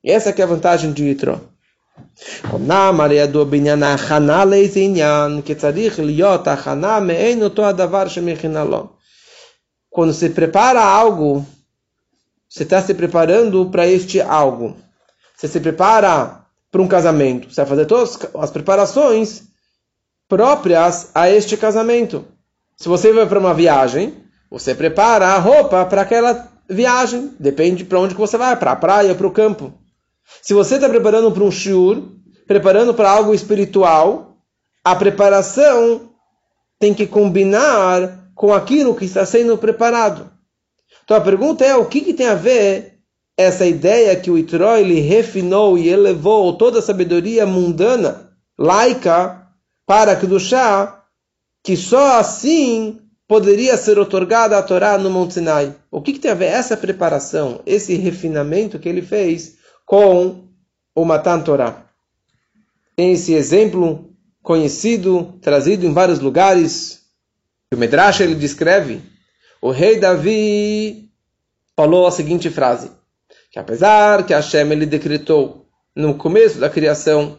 E 0.02 0.10
essa 0.10 0.30
é 0.30 0.42
a 0.42 0.46
vantagem 0.46 0.92
de 0.92 1.04
Itró. 1.04 1.40
אמנם 2.55 2.97
הרי 3.01 3.15
ידוע 3.15 3.43
בעניין 3.43 3.83
ההכנה 3.83 4.45
לאיזה 4.45 4.79
עניין, 4.79 5.41
כי 5.41 5.55
צריך 5.55 5.99
להיות 5.99 6.47
הכנה 6.47 6.99
מעין 6.99 7.43
אותו 7.43 7.65
הדבר 7.65 8.07
שמכינה 8.07 8.63
לו. 8.63 8.87
Quando 9.93 10.13
se 10.13 10.29
prepara 10.29 10.83
algo, 10.85 11.45
você 12.47 12.63
está 12.63 12.81
se 12.81 12.93
preparando 12.93 13.69
para 13.69 13.85
este 13.85 14.21
algo. 14.21 14.77
Você 15.35 15.49
se 15.49 15.59
prepara 15.59 16.45
para 16.71 16.81
um 16.81 16.87
casamento. 16.87 17.51
Você 17.51 17.61
vai 17.61 17.69
fazer 17.69 17.85
todas 17.85 18.17
as 18.35 18.51
preparações 18.51 19.43
próprias 20.29 21.11
a 21.13 21.29
este 21.29 21.57
casamento. 21.57 22.25
Se 22.77 22.87
você 22.87 23.11
vai 23.11 23.25
para 23.25 23.39
uma 23.39 23.53
viagem, 23.53 24.23
você 24.49 24.73
prepara 24.73 25.27
a 25.27 25.37
roupa 25.37 25.85
para 25.85 26.01
aquela 26.01 26.47
viagem. 26.69 27.35
Depende 27.37 27.83
para 27.83 27.99
onde 27.99 28.15
que 28.15 28.21
você 28.21 28.37
vai, 28.37 28.55
para 28.55 28.71
a 28.71 28.75
praia, 28.77 29.13
para 29.13 29.27
o 29.27 29.31
campo. 29.31 29.73
Se 30.42 30.54
você 30.54 30.76
está 30.76 30.88
preparando 30.88 31.30
para 31.32 31.44
um 31.44 31.50
shiur, 31.50 32.02
preparando 32.46 32.94
para 32.94 33.10
algo 33.10 33.34
espiritual, 33.34 34.38
a 34.84 34.94
preparação 34.94 36.10
tem 36.78 36.94
que 36.94 37.06
combinar 37.06 38.30
com 38.34 38.52
aquilo 38.52 38.94
que 38.94 39.04
está 39.04 39.24
sendo 39.24 39.56
preparado. 39.58 40.30
Então 41.04 41.16
a 41.16 41.20
pergunta 41.20 41.64
é, 41.64 41.74
o 41.74 41.86
que, 41.86 42.00
que 42.00 42.14
tem 42.14 42.26
a 42.26 42.34
ver 42.34 42.98
essa 43.36 43.66
ideia 43.66 44.16
que 44.16 44.30
o 44.30 44.38
Itró 44.38 44.76
ele 44.76 45.00
refinou 45.00 45.76
e 45.76 45.88
elevou 45.88 46.56
toda 46.56 46.78
a 46.78 46.82
sabedoria 46.82 47.44
mundana, 47.46 48.30
laica, 48.58 49.42
para 49.86 50.18
chá, 50.38 51.04
que 51.62 51.76
só 51.76 52.18
assim 52.18 53.00
poderia 53.28 53.76
ser 53.76 53.98
otorgada 53.98 54.56
a 54.56 54.62
Torá 54.62 54.96
no 54.96 55.10
Monte 55.10 55.34
Sinai. 55.34 55.74
O 55.90 56.00
que, 56.00 56.12
que 56.12 56.18
tem 56.18 56.30
a 56.30 56.34
ver 56.34 56.46
essa 56.46 56.76
preparação, 56.76 57.60
esse 57.66 57.94
refinamento 57.94 58.78
que 58.78 58.88
ele 58.88 59.02
fez 59.02 59.56
com 59.86 60.48
o 60.94 61.04
Matan 61.04 61.40
Torah. 61.40 61.86
Tem 62.96 63.12
esse 63.12 63.32
exemplo 63.32 64.10
conhecido, 64.42 65.38
trazido 65.40 65.86
em 65.86 65.92
vários 65.92 66.18
lugares. 66.18 67.02
O 67.72 67.76
Medrash 67.76 68.20
ele 68.20 68.34
descreve. 68.34 69.02
O 69.62 69.70
rei 69.70 69.98
Davi 69.98 71.10
falou 71.76 72.06
a 72.06 72.10
seguinte 72.10 72.50
frase: 72.50 72.90
que 73.50 73.58
apesar 73.58 74.26
que 74.26 74.34
Hashem 74.34 74.70
ele 74.72 74.86
decretou 74.86 75.66
no 75.94 76.16
começo 76.16 76.58
da 76.58 76.68
criação, 76.68 77.38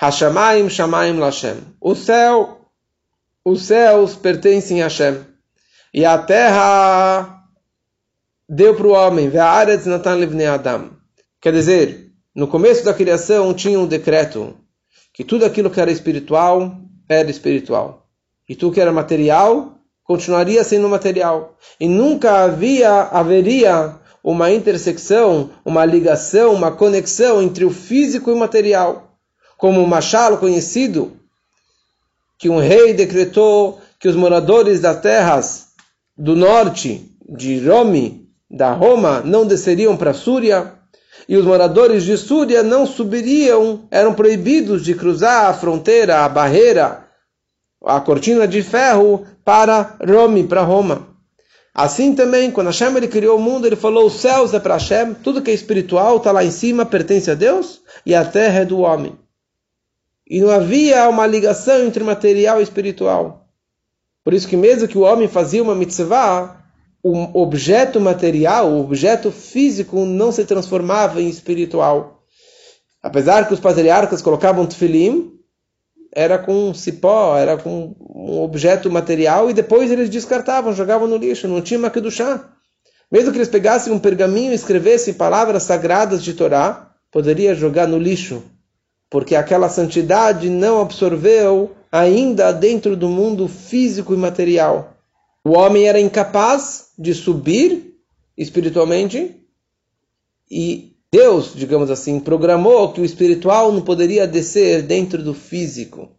Hashamayim 0.00 0.68
Shamayim 0.68 1.18
Lashem, 1.18 1.58
o 1.80 1.94
céu, 1.94 2.70
os 3.44 3.62
céus 3.62 4.14
pertencem 4.14 4.80
a 4.82 4.84
Hashem 4.84 5.24
e 5.92 6.04
a 6.04 6.16
terra 6.18 7.44
deu 8.48 8.74
para 8.74 8.86
o 8.86 8.92
homem, 8.92 9.28
Ve'aretz 9.28 9.86
Natan 9.86 10.16
Livnei 10.16 10.46
Adam. 10.46 10.99
Quer 11.40 11.54
dizer, 11.54 12.12
no 12.34 12.46
começo 12.46 12.84
da 12.84 12.92
criação 12.92 13.54
tinha 13.54 13.80
um 13.80 13.86
decreto 13.86 14.54
que 15.12 15.24
tudo 15.24 15.46
aquilo 15.46 15.70
que 15.70 15.80
era 15.80 15.90
espiritual 15.90 16.76
era 17.08 17.30
espiritual. 17.30 18.06
E 18.46 18.54
tudo 18.54 18.74
que 18.74 18.80
era 18.80 18.92
material 18.92 19.78
continuaria 20.04 20.62
sendo 20.62 20.86
material. 20.88 21.56
E 21.78 21.88
nunca 21.88 22.44
havia, 22.44 23.02
haveria 23.04 23.96
uma 24.22 24.52
intersecção, 24.52 25.50
uma 25.64 25.84
ligação, 25.84 26.52
uma 26.52 26.72
conexão 26.72 27.40
entre 27.40 27.64
o 27.64 27.70
físico 27.70 28.28
e 28.28 28.34
o 28.34 28.38
material. 28.38 29.16
Como 29.56 29.82
o 29.82 29.88
Machalo 29.88 30.36
conhecido, 30.36 31.16
que 32.38 32.50
um 32.50 32.58
rei 32.58 32.92
decretou 32.92 33.80
que 33.98 34.08
os 34.08 34.16
moradores 34.16 34.80
das 34.80 35.00
terras 35.00 35.68
do 36.16 36.36
norte 36.36 37.10
de 37.26 37.66
Rome, 37.66 38.28
da 38.50 38.72
Roma, 38.72 39.20
não 39.20 39.46
desceriam 39.46 39.96
para 39.96 40.12
Súria 40.12 40.79
e 41.30 41.36
os 41.36 41.46
moradores 41.46 42.02
de 42.02 42.16
Súria 42.16 42.60
não 42.60 42.84
subiriam, 42.84 43.86
eram 43.88 44.12
proibidos 44.12 44.84
de 44.84 44.96
cruzar 44.96 45.46
a 45.46 45.54
fronteira, 45.54 46.24
a 46.24 46.28
barreira, 46.28 47.06
a 47.84 48.00
cortina 48.00 48.48
de 48.48 48.64
ferro 48.64 49.24
para 49.44 49.96
Rome, 50.04 50.42
para 50.42 50.62
Roma. 50.62 51.06
Assim 51.72 52.16
também, 52.16 52.50
quando 52.50 52.66
Hashem 52.66 52.96
ele 52.96 53.06
criou 53.06 53.38
o 53.38 53.40
mundo, 53.40 53.64
ele 53.64 53.76
falou: 53.76 54.06
os 54.06 54.14
céus 54.14 54.52
é 54.54 54.58
para 54.58 54.74
Hashem, 54.74 55.14
tudo 55.14 55.40
que 55.40 55.52
é 55.52 55.54
espiritual 55.54 56.16
está 56.16 56.32
lá 56.32 56.42
em 56.42 56.50
cima, 56.50 56.84
pertence 56.84 57.30
a 57.30 57.34
Deus, 57.34 57.80
e 58.04 58.12
a 58.12 58.24
terra 58.24 58.62
é 58.62 58.64
do 58.64 58.80
homem. 58.80 59.16
E 60.28 60.40
não 60.40 60.50
havia 60.50 61.08
uma 61.08 61.28
ligação 61.28 61.84
entre 61.84 62.02
material 62.02 62.58
e 62.58 62.64
espiritual. 62.64 63.46
Por 64.24 64.34
isso 64.34 64.48
que 64.48 64.56
mesmo 64.56 64.88
que 64.88 64.98
o 64.98 65.02
homem 65.02 65.28
fazia 65.28 65.62
uma 65.62 65.76
mitzvah, 65.76 66.59
o 67.02 67.40
objeto 67.40 68.00
material, 68.00 68.70
o 68.70 68.80
objeto 68.80 69.30
físico 69.30 70.04
não 70.04 70.30
se 70.30 70.44
transformava 70.44 71.20
em 71.20 71.28
espiritual. 71.28 72.22
Apesar 73.02 73.48
que 73.48 73.54
os 73.54 73.60
patriarcas 73.60 74.20
colocavam 74.20 74.66
tefilim, 74.66 75.32
era 76.12 76.38
com 76.38 76.74
cipó, 76.74 77.36
era 77.36 77.56
com 77.56 77.94
um 78.00 78.40
objeto 78.42 78.90
material 78.90 79.48
e 79.48 79.54
depois 79.54 79.90
eles 79.90 80.10
descartavam, 80.10 80.74
jogavam 80.74 81.08
no 81.08 81.16
lixo, 81.16 81.48
não 81.48 81.62
tinha 81.62 81.80
chá. 82.10 82.52
Mesmo 83.10 83.32
que 83.32 83.38
eles 83.38 83.48
pegassem 83.48 83.92
um 83.92 83.98
pergaminho 83.98 84.52
e 84.52 84.54
escrevessem 84.54 85.14
palavras 85.14 85.62
sagradas 85.62 86.22
de 86.22 86.34
Torá, 86.34 86.94
poderia 87.10 87.54
jogar 87.54 87.88
no 87.88 87.98
lixo, 87.98 88.42
porque 89.08 89.34
aquela 89.34 89.68
santidade 89.68 90.48
não 90.48 90.80
absorveu 90.80 91.72
ainda 91.90 92.52
dentro 92.52 92.96
do 92.96 93.08
mundo 93.08 93.48
físico 93.48 94.14
e 94.14 94.16
material. 94.16 94.96
O 95.44 95.52
homem 95.52 95.88
era 95.88 96.00
incapaz 96.00 96.88
de 96.98 97.14
subir 97.14 97.94
espiritualmente 98.36 99.36
e 100.50 100.96
Deus, 101.12 101.52
digamos 101.54 101.90
assim, 101.90 102.20
programou 102.20 102.92
que 102.92 103.00
o 103.00 103.04
espiritual 103.04 103.72
não 103.72 103.82
poderia 103.82 104.26
descer 104.26 104.82
dentro 104.82 105.22
do 105.22 105.34
físico. 105.34 106.10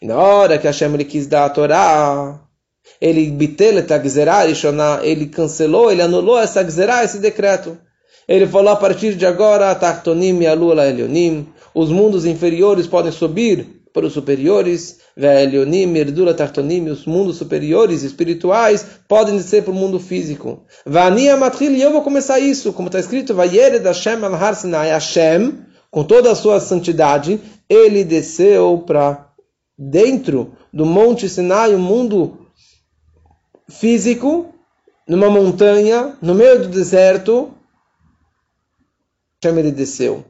E 0.00 0.06
na 0.06 0.16
hora 0.16 0.58
que 0.58 0.66
Hashem 0.66 0.94
ele 0.94 1.04
quis 1.04 1.26
dar 1.26 1.44
a 1.44 1.50
Torá, 1.50 2.40
ele 3.00 3.30
ele 5.04 5.26
cancelou, 5.26 5.90
ele 5.90 6.02
anulou 6.02 6.38
essa 6.38 6.62
gzerá, 6.62 7.04
esse 7.04 7.18
decreto. 7.18 7.76
Ele 8.26 8.46
falou 8.46 8.72
a 8.72 8.76
partir 8.76 9.16
de 9.16 9.26
agora, 9.26 9.70
e 10.42 10.46
os 11.74 11.90
mundos 11.90 12.24
inferiores 12.24 12.86
podem 12.86 13.12
subir 13.12 13.81
para 13.92 14.06
os 14.06 14.12
superiores, 14.12 14.98
Ve'elionim, 15.16 15.86
Merdula 15.86 16.32
Tartonim, 16.32 16.88
os 16.88 17.04
mundos 17.04 17.36
superiores 17.36 18.02
espirituais 18.02 18.86
podem 19.06 19.36
descer 19.36 19.62
para 19.62 19.72
o 19.72 19.76
mundo 19.76 20.00
físico. 20.00 20.64
Va'ania 20.86 21.36
Matril, 21.36 21.72
e 21.72 21.82
eu 21.82 21.92
vou 21.92 22.02
começar 22.02 22.40
isso, 22.40 22.72
como 22.72 22.88
está 22.88 22.98
escrito, 22.98 23.34
Vayered 23.34 23.84
Hashem 23.84 24.24
al 24.24 24.34
Har 24.34 24.54
Sinai, 24.54 24.88
Hashem, 24.90 25.58
com 25.90 26.04
toda 26.04 26.32
a 26.32 26.34
sua 26.34 26.58
santidade, 26.58 27.38
ele 27.68 28.02
desceu 28.02 28.82
para 28.86 29.30
dentro 29.76 30.56
do 30.72 30.86
Monte 30.86 31.28
Sinai, 31.28 31.74
o 31.74 31.78
mundo 31.78 32.46
físico, 33.68 34.54
numa 35.06 35.28
montanha, 35.28 36.16
no 36.22 36.34
meio 36.34 36.62
do 36.62 36.68
deserto, 36.68 37.52
Hashem 39.42 39.58
ele 39.58 39.70
desceu. 39.70 40.24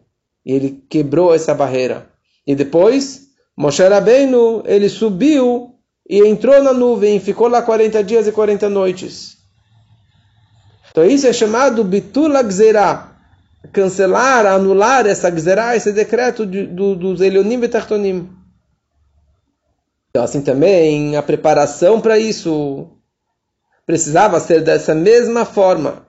E 0.44 0.52
ele 0.52 0.84
quebrou 0.88 1.32
essa 1.32 1.54
barreira. 1.54 2.10
E 2.44 2.56
depois, 2.56 3.28
Moshe 3.56 3.82
Rabbeinu, 3.82 4.62
ele 4.66 4.88
subiu 4.88 5.74
e 6.08 6.26
entrou 6.26 6.62
na 6.62 6.72
nuvem 6.72 7.20
ficou 7.20 7.48
lá 7.48 7.62
40 7.62 8.02
dias 8.02 8.26
e 8.26 8.32
40 8.32 8.68
noites. 8.68 9.36
Então 10.90 11.04
isso 11.04 11.26
é 11.26 11.32
chamado 11.32 11.84
Bitula 11.84 12.42
Gzerah. 12.42 13.10
Cancelar, 13.72 14.44
anular 14.44 15.06
essa 15.06 15.30
Gzerah, 15.30 15.76
esse 15.76 15.92
decreto 15.92 16.44
de, 16.44 16.66
do, 16.66 16.96
dos 16.96 17.20
Elionim 17.20 17.62
e 17.62 17.68
Tartonim. 17.68 18.28
Então 20.10 20.24
assim 20.24 20.42
também, 20.42 21.16
a 21.16 21.22
preparação 21.22 22.00
para 22.00 22.18
isso 22.18 22.88
precisava 23.86 24.40
ser 24.40 24.62
dessa 24.62 24.94
mesma 24.94 25.44
forma. 25.44 26.06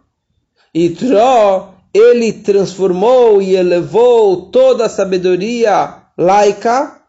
E 0.74 0.90
Tró, 0.90 1.76
ele 1.94 2.34
transformou 2.34 3.42
e 3.42 3.56
elevou 3.56 4.48
toda 4.48 4.86
a 4.86 4.90
sabedoria 4.90 6.02
laica, 6.18 7.00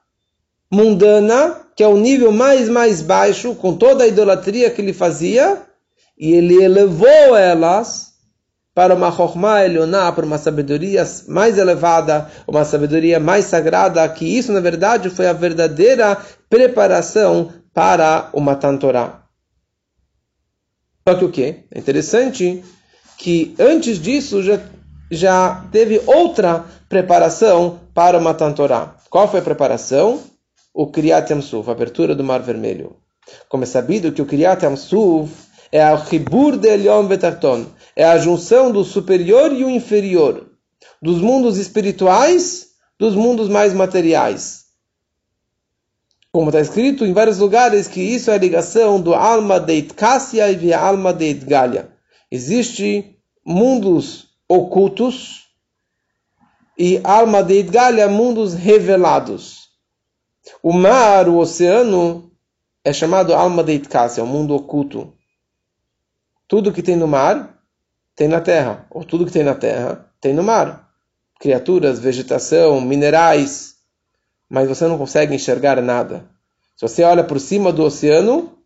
mundana, 0.74 1.56
que 1.76 1.82
é 1.82 1.88
o 1.88 1.96
nível 1.96 2.32
mais 2.32 2.68
mais 2.68 3.00
baixo, 3.00 3.54
com 3.54 3.76
toda 3.76 4.04
a 4.04 4.08
idolatria 4.08 4.70
que 4.70 4.82
ele 4.82 4.92
fazia, 4.92 5.62
e 6.18 6.32
ele 6.32 6.62
elevou 6.62 7.36
elas 7.36 8.12
para 8.74 8.94
uma 8.94 9.12
Chokhmah 9.12 9.64
Elioná, 9.64 10.10
para 10.10 10.26
uma 10.26 10.36
sabedoria 10.36 11.04
mais 11.28 11.58
elevada, 11.58 12.28
uma 12.46 12.64
sabedoria 12.64 13.20
mais 13.20 13.44
sagrada, 13.44 14.08
que 14.08 14.24
isso, 14.24 14.52
na 14.52 14.60
verdade, 14.60 15.10
foi 15.10 15.28
a 15.28 15.32
verdadeira 15.32 16.18
preparação 16.50 17.52
para 17.72 18.30
o 18.32 18.40
Matan 18.40 18.76
Torah. 18.76 19.22
Só 21.06 21.14
que 21.14 21.24
o 21.24 21.30
que? 21.30 21.64
É 21.70 21.78
interessante 21.78 22.64
que 23.16 23.54
antes 23.60 24.00
disso 24.00 24.42
já, 24.42 24.58
já 25.10 25.64
teve 25.70 26.02
outra 26.06 26.64
preparação 26.88 27.78
para 27.94 28.18
o 28.18 28.22
Matan 28.22 28.52
Torah. 28.52 28.96
Qual 29.08 29.28
foi 29.28 29.38
a 29.38 29.44
preparação? 29.44 30.20
O 30.76 30.88
Kriyat 30.88 31.30
Yamsuf, 31.30 31.68
a 31.68 31.72
abertura 31.72 32.16
do 32.16 32.24
Mar 32.24 32.42
Vermelho. 32.42 32.96
Como 33.48 33.62
é 33.62 33.66
sabido 33.66 34.10
que 34.10 34.20
o 34.20 34.26
Kriyat 34.26 34.64
Yamsuf 34.64 35.32
é 35.70 35.88
o 35.92 35.96
Ribur 35.96 36.56
de 36.56 36.68
Elion 36.68 37.06
Betarton, 37.06 37.66
é 37.94 38.04
a 38.04 38.18
junção 38.18 38.72
do 38.72 38.82
superior 38.82 39.52
e 39.52 39.64
o 39.64 39.70
inferior, 39.70 40.50
dos 41.00 41.20
mundos 41.20 41.58
espirituais, 41.58 42.70
dos 42.98 43.14
mundos 43.14 43.48
mais 43.48 43.72
materiais. 43.72 44.64
Como 46.32 46.48
está 46.48 46.60
escrito 46.60 47.06
em 47.06 47.12
vários 47.12 47.38
lugares 47.38 47.86
que 47.86 48.00
isso 48.00 48.32
é 48.32 48.34
a 48.34 48.38
ligação 48.38 49.00
do 49.00 49.14
alma 49.14 49.60
de 49.60 49.74
Itkassia 49.74 50.50
e 50.50 50.72
a 50.72 50.80
alma 50.80 51.12
de 51.12 51.26
Itgalia. 51.26 51.92
Existem 52.28 53.16
mundos 53.46 54.26
ocultos 54.48 55.44
e 56.76 57.00
alma 57.04 57.44
de 57.44 57.60
Itgalia, 57.60 58.08
mundos 58.08 58.54
revelados. 58.54 59.63
O 60.62 60.72
mar, 60.72 61.28
o 61.28 61.38
oceano, 61.38 62.30
é 62.84 62.92
chamado 62.92 63.34
alma 63.34 63.64
de 63.64 63.72
Itkassia, 63.72 64.22
o 64.22 64.26
mundo 64.26 64.54
oculto. 64.54 65.12
Tudo 66.46 66.72
que 66.72 66.82
tem 66.82 66.96
no 66.96 67.08
mar 67.08 67.58
tem 68.14 68.28
na 68.28 68.40
terra, 68.40 68.86
ou 68.90 69.04
tudo 69.04 69.24
que 69.24 69.32
tem 69.32 69.42
na 69.42 69.54
terra 69.54 70.10
tem 70.20 70.34
no 70.34 70.42
mar. 70.42 70.90
Criaturas, 71.40 71.98
vegetação, 71.98 72.80
minerais, 72.80 73.74
mas 74.48 74.68
você 74.68 74.86
não 74.86 74.98
consegue 74.98 75.34
enxergar 75.34 75.80
nada. 75.80 76.28
Se 76.76 76.82
você 76.82 77.02
olha 77.02 77.24
por 77.24 77.40
cima 77.40 77.72
do 77.72 77.82
oceano, 77.82 78.58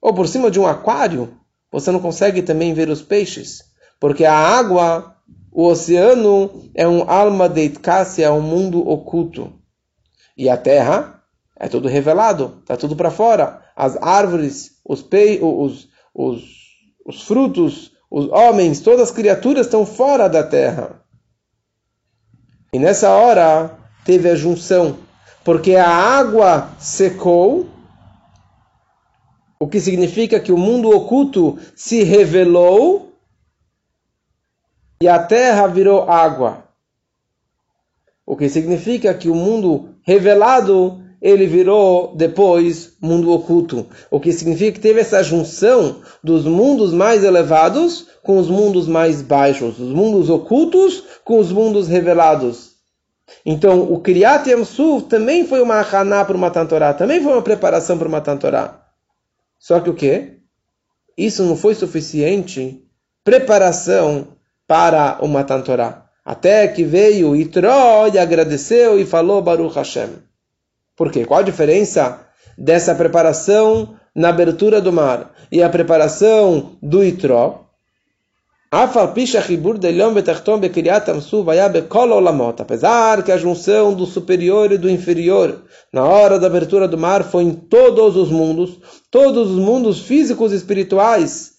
ou 0.00 0.14
por 0.14 0.26
cima 0.26 0.50
de 0.50 0.58
um 0.58 0.66
aquário, 0.66 1.36
você 1.70 1.90
não 1.90 2.00
consegue 2.00 2.42
também 2.42 2.72
ver 2.72 2.88
os 2.88 3.02
peixes, 3.02 3.64
porque 4.00 4.24
a 4.24 4.34
água, 4.34 5.16
o 5.52 5.66
oceano, 5.66 6.70
é 6.74 6.88
um 6.88 7.08
alma 7.08 7.48
de 7.48 7.64
Itkassia, 7.64 8.26
é 8.26 8.30
um 8.30 8.40
mundo 8.40 8.88
oculto. 8.88 9.57
E 10.38 10.48
a 10.48 10.56
terra 10.56 11.22
é 11.58 11.68
tudo 11.68 11.88
revelado, 11.88 12.58
está 12.60 12.76
tudo 12.76 12.96
para 12.96 13.10
fora. 13.10 13.60
As 13.76 13.96
árvores, 13.96 14.80
os, 14.84 15.02
peixes, 15.02 15.42
os, 15.42 15.88
os 16.14 16.58
os 17.08 17.22
frutos, 17.22 17.90
os 18.10 18.28
homens, 18.28 18.80
todas 18.80 19.08
as 19.08 19.10
criaturas 19.10 19.64
estão 19.64 19.86
fora 19.86 20.28
da 20.28 20.44
terra. 20.44 21.02
E 22.70 22.78
nessa 22.78 23.08
hora 23.10 23.78
teve 24.04 24.28
a 24.28 24.34
junção, 24.34 24.98
porque 25.42 25.74
a 25.74 25.88
água 25.88 26.70
secou, 26.78 27.66
o 29.58 29.66
que 29.66 29.80
significa 29.80 30.38
que 30.38 30.52
o 30.52 30.58
mundo 30.58 30.90
oculto 30.90 31.58
se 31.74 32.04
revelou 32.04 33.14
e 35.00 35.08
a 35.08 35.18
terra 35.22 35.66
virou 35.66 36.10
água. 36.10 36.68
O 38.26 38.36
que 38.36 38.50
significa 38.50 39.14
que 39.14 39.30
o 39.30 39.34
mundo 39.34 39.97
revelado 40.08 41.02
ele 41.20 41.46
virou 41.46 42.16
depois 42.16 42.96
mundo 42.98 43.30
oculto. 43.30 43.86
O 44.10 44.18
que 44.18 44.32
significa 44.32 44.72
que 44.72 44.80
teve 44.80 45.00
essa 45.00 45.22
junção 45.22 46.00
dos 46.24 46.46
mundos 46.46 46.94
mais 46.94 47.22
elevados 47.22 48.06
com 48.22 48.38
os 48.38 48.48
mundos 48.48 48.88
mais 48.88 49.20
baixos, 49.20 49.78
os 49.78 49.92
mundos 49.92 50.30
ocultos 50.30 51.04
com 51.26 51.38
os 51.38 51.52
mundos 51.52 51.88
revelados. 51.88 52.70
Então, 53.44 53.82
o 53.92 54.00
Kriyat 54.00 54.48
Yamsuf 54.48 55.08
também 55.08 55.46
foi 55.46 55.60
uma 55.60 55.80
Haná 55.80 56.24
para 56.24 56.36
o 56.36 56.40
Matan 56.40 56.64
Torah, 56.64 56.94
também 56.94 57.22
foi 57.22 57.32
uma 57.32 57.42
preparação 57.42 57.98
para 57.98 58.08
o 58.08 58.10
Matan 58.10 58.38
Torah. 58.38 58.80
Só 59.58 59.78
que 59.78 59.90
o 59.90 59.94
que? 59.94 60.38
Isso 61.18 61.42
não 61.42 61.54
foi 61.54 61.74
suficiente 61.74 62.82
preparação 63.22 64.28
para 64.66 65.18
o 65.20 65.28
Matan 65.28 65.60
Torah. 65.60 66.07
Até 66.28 66.68
que 66.68 66.84
veio 66.84 67.34
Itró 67.34 68.06
e 68.12 68.18
agradeceu 68.18 69.00
e 69.00 69.06
falou 69.06 69.40
Baruch 69.40 69.74
Hashem. 69.74 70.10
Por 70.94 71.10
quê? 71.10 71.24
Qual 71.24 71.40
a 71.40 71.42
diferença 71.42 72.20
dessa 72.58 72.94
preparação 72.94 73.94
na 74.14 74.28
abertura 74.28 74.78
do 74.78 74.92
mar 74.92 75.32
e 75.50 75.62
a 75.62 75.70
preparação 75.70 76.72
do 76.82 77.02
Itró? 77.02 77.64
Apesar 78.70 79.14
que 83.22 83.32
a 83.32 83.38
junção 83.38 83.94
do 83.94 84.04
superior 84.04 84.70
e 84.70 84.76
do 84.76 84.90
inferior 84.90 85.62
na 85.90 86.04
hora 86.04 86.38
da 86.38 86.46
abertura 86.46 86.86
do 86.86 86.98
mar 86.98 87.24
foi 87.24 87.44
em 87.44 87.54
todos 87.54 88.16
os 88.16 88.30
mundos, 88.30 88.78
todos 89.10 89.50
os 89.50 89.56
mundos 89.56 90.00
físicos 90.00 90.52
e 90.52 90.56
espirituais, 90.56 91.52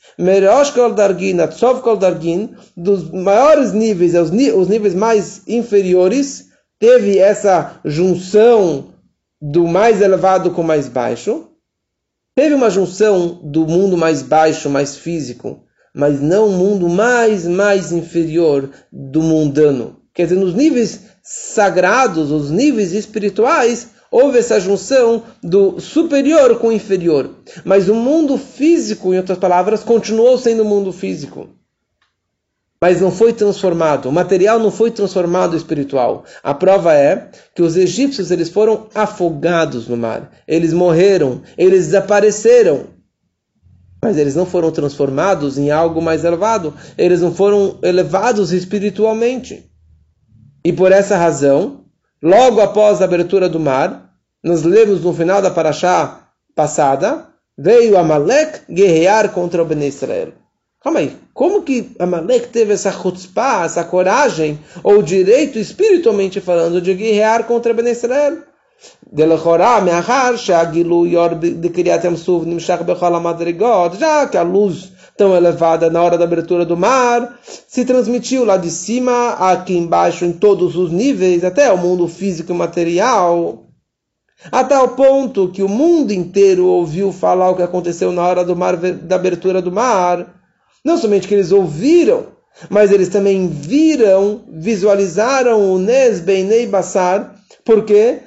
dos 2.76 3.10
maiores 3.10 3.72
níveis, 3.72 4.14
os 4.16 4.68
níveis 4.68 4.94
mais 4.94 5.42
inferiores, 5.48 6.50
teve 6.78 7.18
essa 7.18 7.80
junção 7.86 8.94
do 9.42 9.66
mais 9.66 10.02
elevado 10.02 10.52
com 10.52 10.62
o 10.62 10.66
mais 10.66 10.90
baixo. 10.90 11.48
Teve 12.36 12.54
uma 12.54 12.70
junção 12.70 13.40
do 13.44 13.66
mundo 13.66 13.98
mais 13.98 14.22
baixo, 14.22 14.70
mais 14.70 14.98
físico, 14.98 15.64
mas 15.96 16.22
não 16.22 16.48
o 16.48 16.52
mundo 16.52 16.90
mais, 16.90 17.48
mais 17.48 17.92
inferior 17.92 18.70
do 18.92 19.22
mundano. 19.22 20.02
Quer 20.14 20.24
dizer, 20.24 20.36
nos 20.36 20.54
níveis 20.54 21.02
sagrados, 21.24 22.32
os 22.32 22.50
níveis 22.50 22.92
espirituais, 22.92 23.90
houve 24.12 24.40
essa 24.40 24.60
junção 24.60 25.24
do 25.42 25.80
superior 25.80 26.58
com 26.60 26.68
o 26.68 26.72
inferior. 26.72 27.30
Mas 27.64 27.90
o 27.90 27.96
mundo 27.96 28.38
físico, 28.38 29.14
em 29.14 29.18
outras 29.18 29.38
palavras, 29.38 29.84
continuou 29.84 30.38
sendo 30.38 30.64
o 30.64 30.66
mundo 30.66 30.92
físico 30.92 31.50
mas 32.82 33.02
não 33.02 33.12
foi 33.12 33.34
transformado. 33.34 34.08
O 34.08 34.12
material 34.12 34.58
não 34.58 34.72
foi 34.72 34.90
transformado 34.90 35.56
espiritual. 35.56 36.24
A 36.42 36.54
prova 36.54 36.94
é 36.94 37.30
que 37.54 37.62
os 37.62 37.76
egípcios 37.76 38.32
eles 38.32 38.50
foram 38.50 38.88
afogados 38.96 39.88
no 39.88 39.98
mar. 39.98 40.32
Eles 40.48 40.72
morreram, 40.72 41.42
eles 41.58 41.88
desapareceram. 41.88 42.88
Mas 44.02 44.18
eles 44.18 44.34
não 44.34 44.46
foram 44.46 44.72
transformados 44.72 45.58
em 45.58 45.72
algo 45.72 46.02
mais 46.02 46.24
elevado. 46.24 46.74
Eles 46.98 47.20
não 47.20 47.34
foram 47.34 47.78
elevados 47.84 48.54
espiritualmente. 48.54 49.70
E 50.64 50.72
por 50.72 50.94
essa 50.94 51.18
razão, 51.18 51.84
logo 52.22 52.62
após 52.62 53.02
a 53.02 53.06
abertura 53.06 53.48
do 53.50 53.60
mar, 53.60 54.14
nós 54.44 54.64
lemos 54.64 55.04
no 55.04 55.14
final 55.14 55.42
da 55.42 55.52
paraxá 55.52 56.28
passada, 56.56 57.28
veio 57.58 57.98
Amalek 57.98 58.62
guerrear 58.70 59.32
contra 59.32 59.62
o 59.62 59.66
Ben 59.66 59.86
Israel. 59.86 60.34
Calma 60.82 61.00
aí, 61.00 61.18
como 61.34 61.64
que 61.64 61.94
Amalek 62.00 62.48
teve 62.48 62.74
essa 62.74 62.92
chutzpah, 62.92 63.66
essa 63.66 63.84
coragem, 63.84 64.58
ou 64.82 65.02
direito 65.02 65.60
espiritualmente 65.60 66.40
falando, 66.40 66.82
de 66.82 66.94
guerrear 66.94 67.44
contra 67.44 67.74
Ben 67.74 67.90
Israel? 67.90 68.44
já 74.00 74.26
que 74.26 74.38
a 74.38 74.42
luz 74.42 74.94
tão 75.20 75.36
elevada 75.36 75.90
na 75.90 76.02
hora 76.02 76.18
da 76.18 76.24
abertura 76.24 76.66
do 76.66 76.78
mar 76.78 77.38
se 77.68 77.84
transmitiu 77.84 78.46
lá 78.46 78.56
de 78.56 78.72
cima 78.72 79.32
aqui 79.32 79.76
embaixo 79.76 80.24
em 80.24 80.32
todos 80.32 80.78
os 80.78 80.94
níveis 80.94 81.44
até 81.44 81.70
o 81.74 81.78
mundo 81.78 82.08
físico 82.08 82.54
e 82.54 82.56
material 82.56 83.66
A 84.50 84.64
tal 84.64 84.96
ponto 84.96 85.52
que 85.52 85.62
o 85.62 85.68
mundo 85.68 86.14
inteiro 86.14 86.66
ouviu 86.66 87.12
falar 87.12 87.50
o 87.50 87.56
que 87.58 87.62
aconteceu 87.62 88.14
na 88.14 88.26
hora 88.26 88.46
do 88.46 88.56
mar, 88.56 88.78
da 88.78 89.18
abertura 89.18 89.62
do 89.62 89.70
mar. 89.70 90.42
Não 90.86 90.98
somente 90.98 91.28
que 91.28 91.34
eles 91.34 91.52
ouviram, 91.52 92.28
mas 92.70 92.90
eles 92.90 93.10
também 93.10 93.50
viram, 93.50 94.46
visualizaram 94.48 95.74
o 95.74 95.78
Nes 95.78 96.22
Beinei 96.22 96.66
quê? 96.66 97.26
Porque 97.66 98.22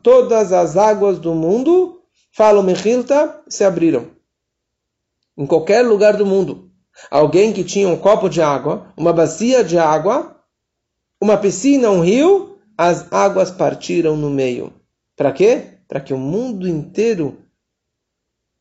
todas 0.00 0.52
as 0.52 0.76
águas 0.76 1.18
do 1.18 1.34
mundo, 1.34 1.98
falam 2.32 2.62
Mechilta, 2.62 3.40
se 3.48 3.64
abriram. 3.64 4.13
Em 5.36 5.46
qualquer 5.46 5.82
lugar 5.82 6.16
do 6.16 6.26
mundo. 6.26 6.70
Alguém 7.10 7.52
que 7.52 7.64
tinha 7.64 7.88
um 7.88 7.96
copo 7.96 8.28
de 8.28 8.40
água, 8.40 8.92
uma 8.96 9.12
bacia 9.12 9.64
de 9.64 9.78
água, 9.78 10.36
uma 11.20 11.36
piscina, 11.36 11.90
um 11.90 12.00
rio, 12.00 12.58
as 12.76 13.12
águas 13.12 13.50
partiram 13.50 14.16
no 14.16 14.30
meio. 14.30 14.72
Para 15.16 15.32
quê? 15.32 15.78
Para 15.88 16.00
que 16.00 16.12
o 16.12 16.18
mundo 16.18 16.68
inteiro 16.68 17.38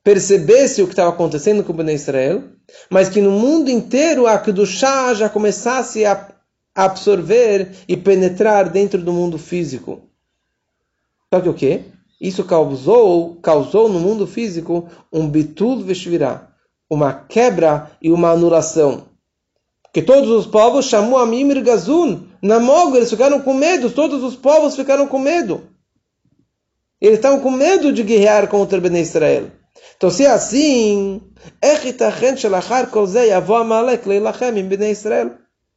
percebesse 0.03 0.81
o 0.81 0.85
que 0.85 0.93
estava 0.93 1.09
acontecendo 1.09 1.63
com 1.63 1.71
o 1.71 1.75
Bnei 1.75 1.95
Israel, 1.95 2.43
mas 2.89 3.09
que 3.09 3.21
no 3.21 3.31
mundo 3.31 3.69
inteiro 3.69 4.27
a 4.27 4.37
Kedushá 4.37 5.13
já 5.13 5.29
começasse 5.29 6.05
a 6.05 6.29
absorver 6.75 7.71
e 7.87 7.95
penetrar 7.95 8.69
dentro 8.69 9.01
do 9.01 9.13
mundo 9.13 9.37
físico. 9.37 10.09
Só 11.33 11.39
que 11.39 11.49
o 11.49 11.53
quê? 11.53 11.85
Isso 12.19 12.43
causou, 12.43 13.35
causou 13.37 13.89
no 13.89 13.99
mundo 13.99 14.27
físico 14.27 14.89
um 15.11 15.27
bitul 15.27 15.83
veshvirá, 15.83 16.52
uma 16.89 17.13
quebra 17.13 17.91
e 18.01 18.11
uma 18.11 18.31
anulação. 18.31 19.05
Que 19.93 20.01
todos 20.01 20.29
os 20.29 20.45
povos 20.45 20.85
chamou 20.85 21.19
a 21.19 21.25
Mimir 21.25 21.63
Gazun, 21.63 22.27
Namog, 22.41 22.95
eles 22.95 23.09
ficaram 23.09 23.39
com 23.41 23.53
medo, 23.53 23.91
todos 23.91 24.23
os 24.23 24.35
povos 24.35 24.75
ficaram 24.75 25.07
com 25.07 25.19
medo. 25.19 25.69
Eles 26.99 27.17
estavam 27.17 27.39
com 27.39 27.51
medo 27.51 27.91
de 27.91 28.01
guerrear 28.01 28.47
contra 28.47 28.79
Ben 28.79 28.99
Israel. 28.99 29.51
Então, 29.97 30.09
se 30.09 30.25
é 30.25 30.29
assim, 30.29 31.21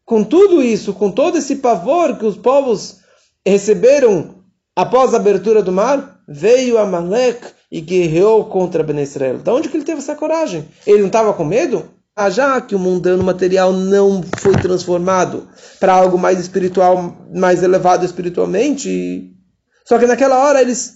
com 0.04 0.22
tudo 0.22 0.62
isso, 0.62 0.94
com 0.94 1.10
todo 1.10 1.36
esse 1.36 1.56
pavor 1.56 2.16
que 2.16 2.24
os 2.24 2.36
povos 2.36 3.00
receberam 3.44 4.36
após 4.74 5.12
a 5.12 5.16
abertura 5.16 5.62
do 5.62 5.72
mar, 5.72 6.20
veio 6.28 6.78
Amalek 6.78 7.55
e 7.70 7.80
guerreou 7.80 8.44
contra 8.46 8.82
Ben 8.82 9.00
Israel. 9.00 9.38
De 9.38 9.50
onde 9.50 9.68
que 9.68 9.76
ele 9.76 9.84
teve 9.84 9.98
essa 9.98 10.14
coragem? 10.14 10.66
Ele 10.86 11.00
não 11.00 11.06
estava 11.06 11.32
com 11.32 11.44
medo? 11.44 11.84
Ah, 12.14 12.30
já 12.30 12.60
que 12.60 12.74
o 12.74 12.78
mundano 12.78 13.22
material 13.22 13.72
não 13.72 14.22
foi 14.38 14.54
transformado 14.54 15.46
para 15.78 15.92
algo 15.92 16.16
mais 16.16 16.40
espiritual, 16.40 17.14
mais 17.34 17.62
elevado 17.62 18.06
espiritualmente, 18.06 19.36
só 19.84 19.98
que 19.98 20.06
naquela 20.06 20.38
hora 20.38 20.60
eles 20.60 20.94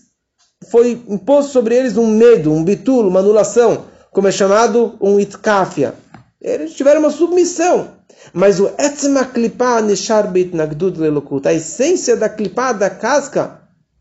foi 0.70 0.92
imposto 1.08 1.52
sobre 1.52 1.76
eles 1.76 1.96
um 1.96 2.06
medo, 2.06 2.52
um 2.52 2.64
bitulo, 2.64 3.08
uma 3.08 3.20
anulação, 3.20 3.84
como 4.10 4.28
é 4.28 4.32
chamado 4.32 4.96
um 5.00 5.20
itkafia. 5.20 5.94
Eles 6.40 6.74
tiveram 6.74 7.00
uma 7.00 7.10
submissão. 7.10 8.00
Mas 8.32 8.60
o 8.60 8.70
etzma 8.78 9.24
klipa 9.24 9.80
nishar 9.80 10.30
bit 10.30 10.54
nagdud 10.54 10.98
lelokut, 10.98 11.46
a 11.46 11.54
essência 11.54 12.16
da 12.16 12.28
klipa, 12.28 12.72
da 12.72 12.90
casca, 12.90 13.59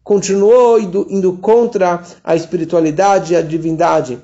continuou 0.10 0.80
indo, 0.80 1.06
indo 1.08 1.34
contra 1.34 2.04
a 2.24 2.36
espiritualidade 2.36 3.34
e 3.34 3.36
a 3.36 3.43
divindade. 3.43 4.19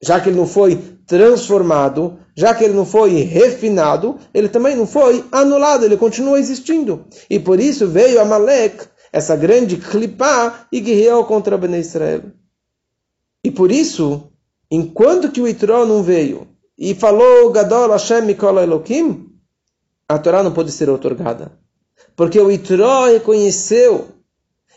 Já 0.00 0.20
que 0.20 0.28
ele 0.28 0.38
não 0.38 0.46
foi 0.46 0.76
transformado, 1.08 2.20
já 2.36 2.54
que 2.54 2.62
ele 2.62 2.74
não 2.74 2.86
foi 2.86 3.14
refinado, 3.22 4.16
ele 4.32 4.48
também 4.48 4.76
não 4.76 4.86
foi 4.86 5.24
anulado, 5.32 5.84
ele 5.84 5.96
continua 5.96 6.38
existindo. 6.38 7.04
E 7.28 7.40
por 7.40 7.58
isso 7.58 7.88
veio 7.88 8.20
Amalek 8.20 8.86
essa 9.12 9.34
grande 9.34 9.76
clipá 9.76 10.68
e 10.70 10.78
guerreou 10.78 11.24
contra 11.24 11.58
Ben 11.58 11.74
Israel. 11.80 12.22
E 13.42 13.50
por 13.50 13.72
isso, 13.72 14.30
enquanto 14.70 15.32
que 15.32 15.40
o 15.40 15.48
Itró 15.48 15.84
não 15.84 16.04
veio 16.04 16.46
e 16.78 16.94
falou 16.94 17.50
Gadol 17.50 17.90
Hashem 17.90 18.22
Mikol 18.22 18.60
Elohim, 18.60 19.26
a 20.08 20.16
Torá 20.16 20.44
não 20.44 20.52
pode 20.52 20.70
ser 20.70 20.88
otorgada. 20.88 21.50
Porque 22.14 22.38
o 22.38 22.52
Itró 22.52 23.06
reconheceu 23.06 24.21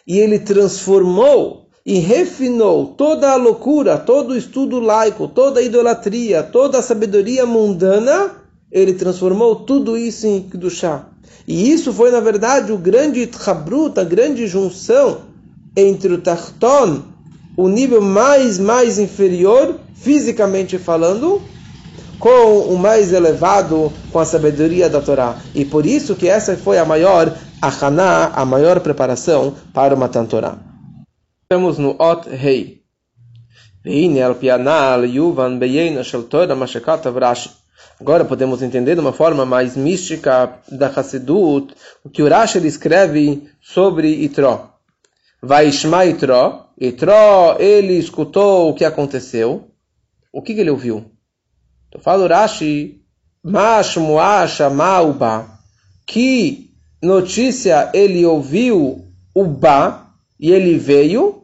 e 0.08 0.20
ele 0.20 0.40
transformou 0.40 1.66
e 1.86 2.00
refinou 2.00 2.88
toda 2.88 3.32
a 3.32 3.36
loucura, 3.36 3.98
todo 3.98 4.32
o 4.32 4.38
estudo 4.38 4.80
laico, 4.80 5.28
toda 5.28 5.60
a 5.60 5.64
idolatria, 5.64 6.42
toda 6.42 6.80
a 6.80 6.82
sabedoria 6.82 7.46
mundana, 7.46 8.32
ele 8.72 8.94
transformou 8.94 9.56
tudo 9.56 9.98
isso 9.98 10.26
em 10.26 10.42
Kedushá. 10.42 11.08
E 11.48 11.72
isso 11.72 11.94
foi, 11.94 12.10
na 12.10 12.20
verdade, 12.20 12.72
o 12.72 12.78
grande 12.78 13.28
Tchabrut, 13.28 14.00
a 14.00 14.04
grande 14.04 14.48
junção 14.48 15.20
entre 15.78 16.12
o 16.12 16.18
Tarton, 16.18 17.04
o 17.56 17.68
nível 17.68 18.02
mais, 18.02 18.58
mais 18.58 18.98
inferior, 18.98 19.80
fisicamente 19.94 20.80
falando, 20.80 21.42
com 22.20 22.60
o 22.62 22.78
mais 22.78 23.14
elevado, 23.14 23.94
com 24.12 24.20
a 24.20 24.26
sabedoria 24.26 24.90
da 24.90 25.02
Torá. 25.02 25.38
E 25.54 25.64
por 25.64 25.86
isso 25.86 26.16
que 26.16 26.28
essa 26.28 26.58
foi 26.58 26.80
a 26.80 26.86
maior 26.86 27.38
a 27.62 27.70
Haná, 27.70 28.28
a 28.28 28.46
maior 28.46 28.80
preparação 28.80 29.56
para 29.74 29.96
o 29.96 29.98
Matan 29.98 30.26
Torah. 30.26 30.58
Estamos 31.44 31.78
no 31.78 31.96
Ot 32.00 32.30
Rei. 32.30 32.84
Agora 38.00 38.26
podemos 38.26 38.62
entender 38.62 38.96
de 38.96 39.02
uma 39.02 39.14
forma 39.14 39.46
mais 39.46 39.78
mística 39.78 40.60
da 40.70 40.88
Hassidut 40.88 41.74
o 42.04 42.10
que 42.10 42.24
o 42.24 42.28
Rashi 42.28 42.66
escreve 42.66 43.50
sobre 43.62 44.10
Itró. 44.10 44.72
Vai 45.42 45.72
Shema 45.72 46.06
Itró. 46.06 46.70
Itró, 46.78 47.56
ele 47.60 47.94
escutou 47.94 48.70
o 48.70 48.74
que 48.74 48.84
aconteceu. 48.84 49.72
O 50.34 50.42
que, 50.42 50.54
que 50.54 50.60
ele 50.62 50.72
ouviu? 50.72 51.12
Então 51.88 52.02
fala 52.02 52.26
o 52.26 52.28
Rashi, 52.28 53.02
Mashmuasha 53.44 54.70
Mauba, 54.70 55.48
que 56.06 56.75
notícia 57.02 57.92
ele 57.94 58.26
ouviu 58.26 59.06
o 59.34 59.46
Ba 59.46 60.08
e 60.40 60.52
ele 60.52 60.78
veio. 60.78 61.44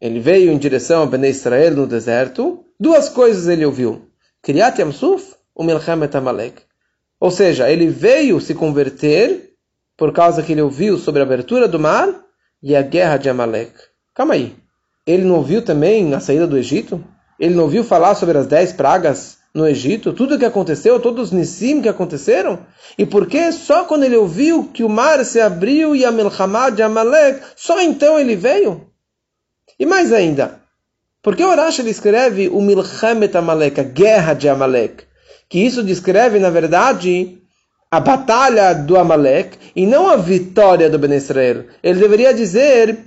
Ele 0.00 0.20
veio 0.20 0.52
em 0.52 0.58
direção 0.58 1.02
a 1.02 1.06
Bnei 1.06 1.30
Israel 1.30 1.74
no 1.74 1.86
deserto. 1.86 2.64
Duas 2.78 3.08
coisas 3.08 3.48
ele 3.48 3.64
ouviu. 3.64 4.02
Kriyat 4.42 4.80
Yamsuf 4.80 5.36
o 5.56 5.64
Milchemet 5.64 6.14
Amalek. 6.14 6.62
Ou 7.18 7.30
seja, 7.30 7.70
ele 7.70 7.88
veio 7.88 8.38
se 8.40 8.54
converter 8.54 9.54
por 9.96 10.12
causa 10.12 10.42
que 10.42 10.52
ele 10.52 10.60
ouviu 10.60 10.98
sobre 10.98 11.22
a 11.22 11.24
abertura 11.24 11.66
do 11.66 11.80
mar 11.80 12.08
e 12.62 12.76
a 12.76 12.82
guerra 12.82 13.16
de 13.16 13.30
Amalek. 13.30 13.72
Calma 14.14 14.34
aí. 14.34 14.54
Ele 15.06 15.24
não 15.24 15.36
ouviu 15.36 15.62
também 15.62 16.12
a 16.14 16.20
saída 16.20 16.46
do 16.46 16.58
Egito? 16.58 17.02
Ele 17.40 17.54
não 17.54 17.64
ouviu 17.64 17.82
falar 17.82 18.14
sobre 18.14 18.36
as 18.36 18.46
dez 18.46 18.72
pragas 18.72 19.35
no 19.56 19.66
Egito? 19.66 20.12
Tudo 20.12 20.34
o 20.34 20.38
que 20.38 20.44
aconteceu, 20.44 21.00
todos 21.00 21.28
os 21.28 21.32
Nissim 21.32 21.82
que 21.82 21.88
aconteceram? 21.88 22.60
E 22.96 23.04
por 23.04 23.26
que 23.26 23.50
só 23.50 23.84
quando 23.84 24.04
ele 24.04 24.16
ouviu 24.16 24.70
que 24.72 24.84
o 24.84 24.88
mar 24.88 25.24
se 25.24 25.40
abriu 25.40 25.96
e 25.96 26.04
a 26.04 26.12
Milchamá 26.12 26.70
de 26.70 26.82
Amalek, 26.82 27.40
só 27.56 27.80
então 27.80 28.18
ele 28.18 28.36
veio? 28.36 28.86
E 29.78 29.84
mais 29.84 30.12
ainda, 30.12 30.60
por 31.22 31.34
que 31.34 31.44
Orash 31.44 31.78
ele 31.78 31.90
escreve 31.90 32.48
o 32.48 32.60
Milchemet 32.60 33.36
Amalek, 33.36 33.80
a 33.80 33.84
guerra 33.84 34.34
de 34.34 34.48
Amalek? 34.48 35.06
que 35.48 35.58
isso 35.58 35.82
descreve, 35.82 36.38
na 36.38 36.50
verdade, 36.50 37.38
a 37.90 38.00
batalha 38.00 38.72
do 38.72 38.96
Amalek 38.96 39.56
e 39.74 39.86
não 39.86 40.08
a 40.08 40.16
vitória 40.16 40.90
do 40.90 40.98
Ben 40.98 41.14
Israel. 41.14 41.64
Ele 41.82 42.00
deveria 42.00 42.34
dizer 42.34 42.98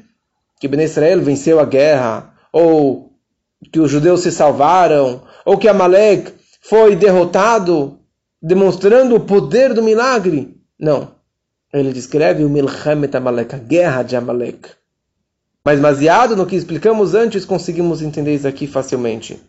que 0.60 0.68
Ben 0.68 0.82
Israel 0.82 1.22
venceu 1.22 1.60
a 1.60 1.66
guerra, 1.66 2.34
ou 2.52 3.12
que 3.72 3.80
os 3.80 3.92
judeus 3.92 4.22
se 4.22 4.32
salvaram, 4.32 5.22
ou 5.46 5.58
que 5.58 5.68
Amalek 5.68 6.34
foi 6.70 6.96
derrotado, 6.96 8.00
demonstrando 8.42 9.16
o 9.16 9.20
poder 9.20 9.74
do 9.74 9.84
milagre. 9.84 10.56
Não. 10.80 11.16
Ele 11.74 11.92
descreve 11.92 12.44
o 12.44 12.50
Milchemet 12.50 13.16
Amalek, 13.16 13.56
a 13.56 13.60
guerra 13.60 14.04
de 14.04 14.16
Amalek. 14.16 14.70
Mas 15.66 15.80
baseado 15.80 16.36
no 16.36 16.46
que 16.46 16.56
explicamos 16.56 17.14
antes, 17.14 17.46
conseguimos 17.46 18.02
entender 18.02 18.36
isso 18.36 18.48
aqui 18.48 18.66
facilmente. 18.68 19.42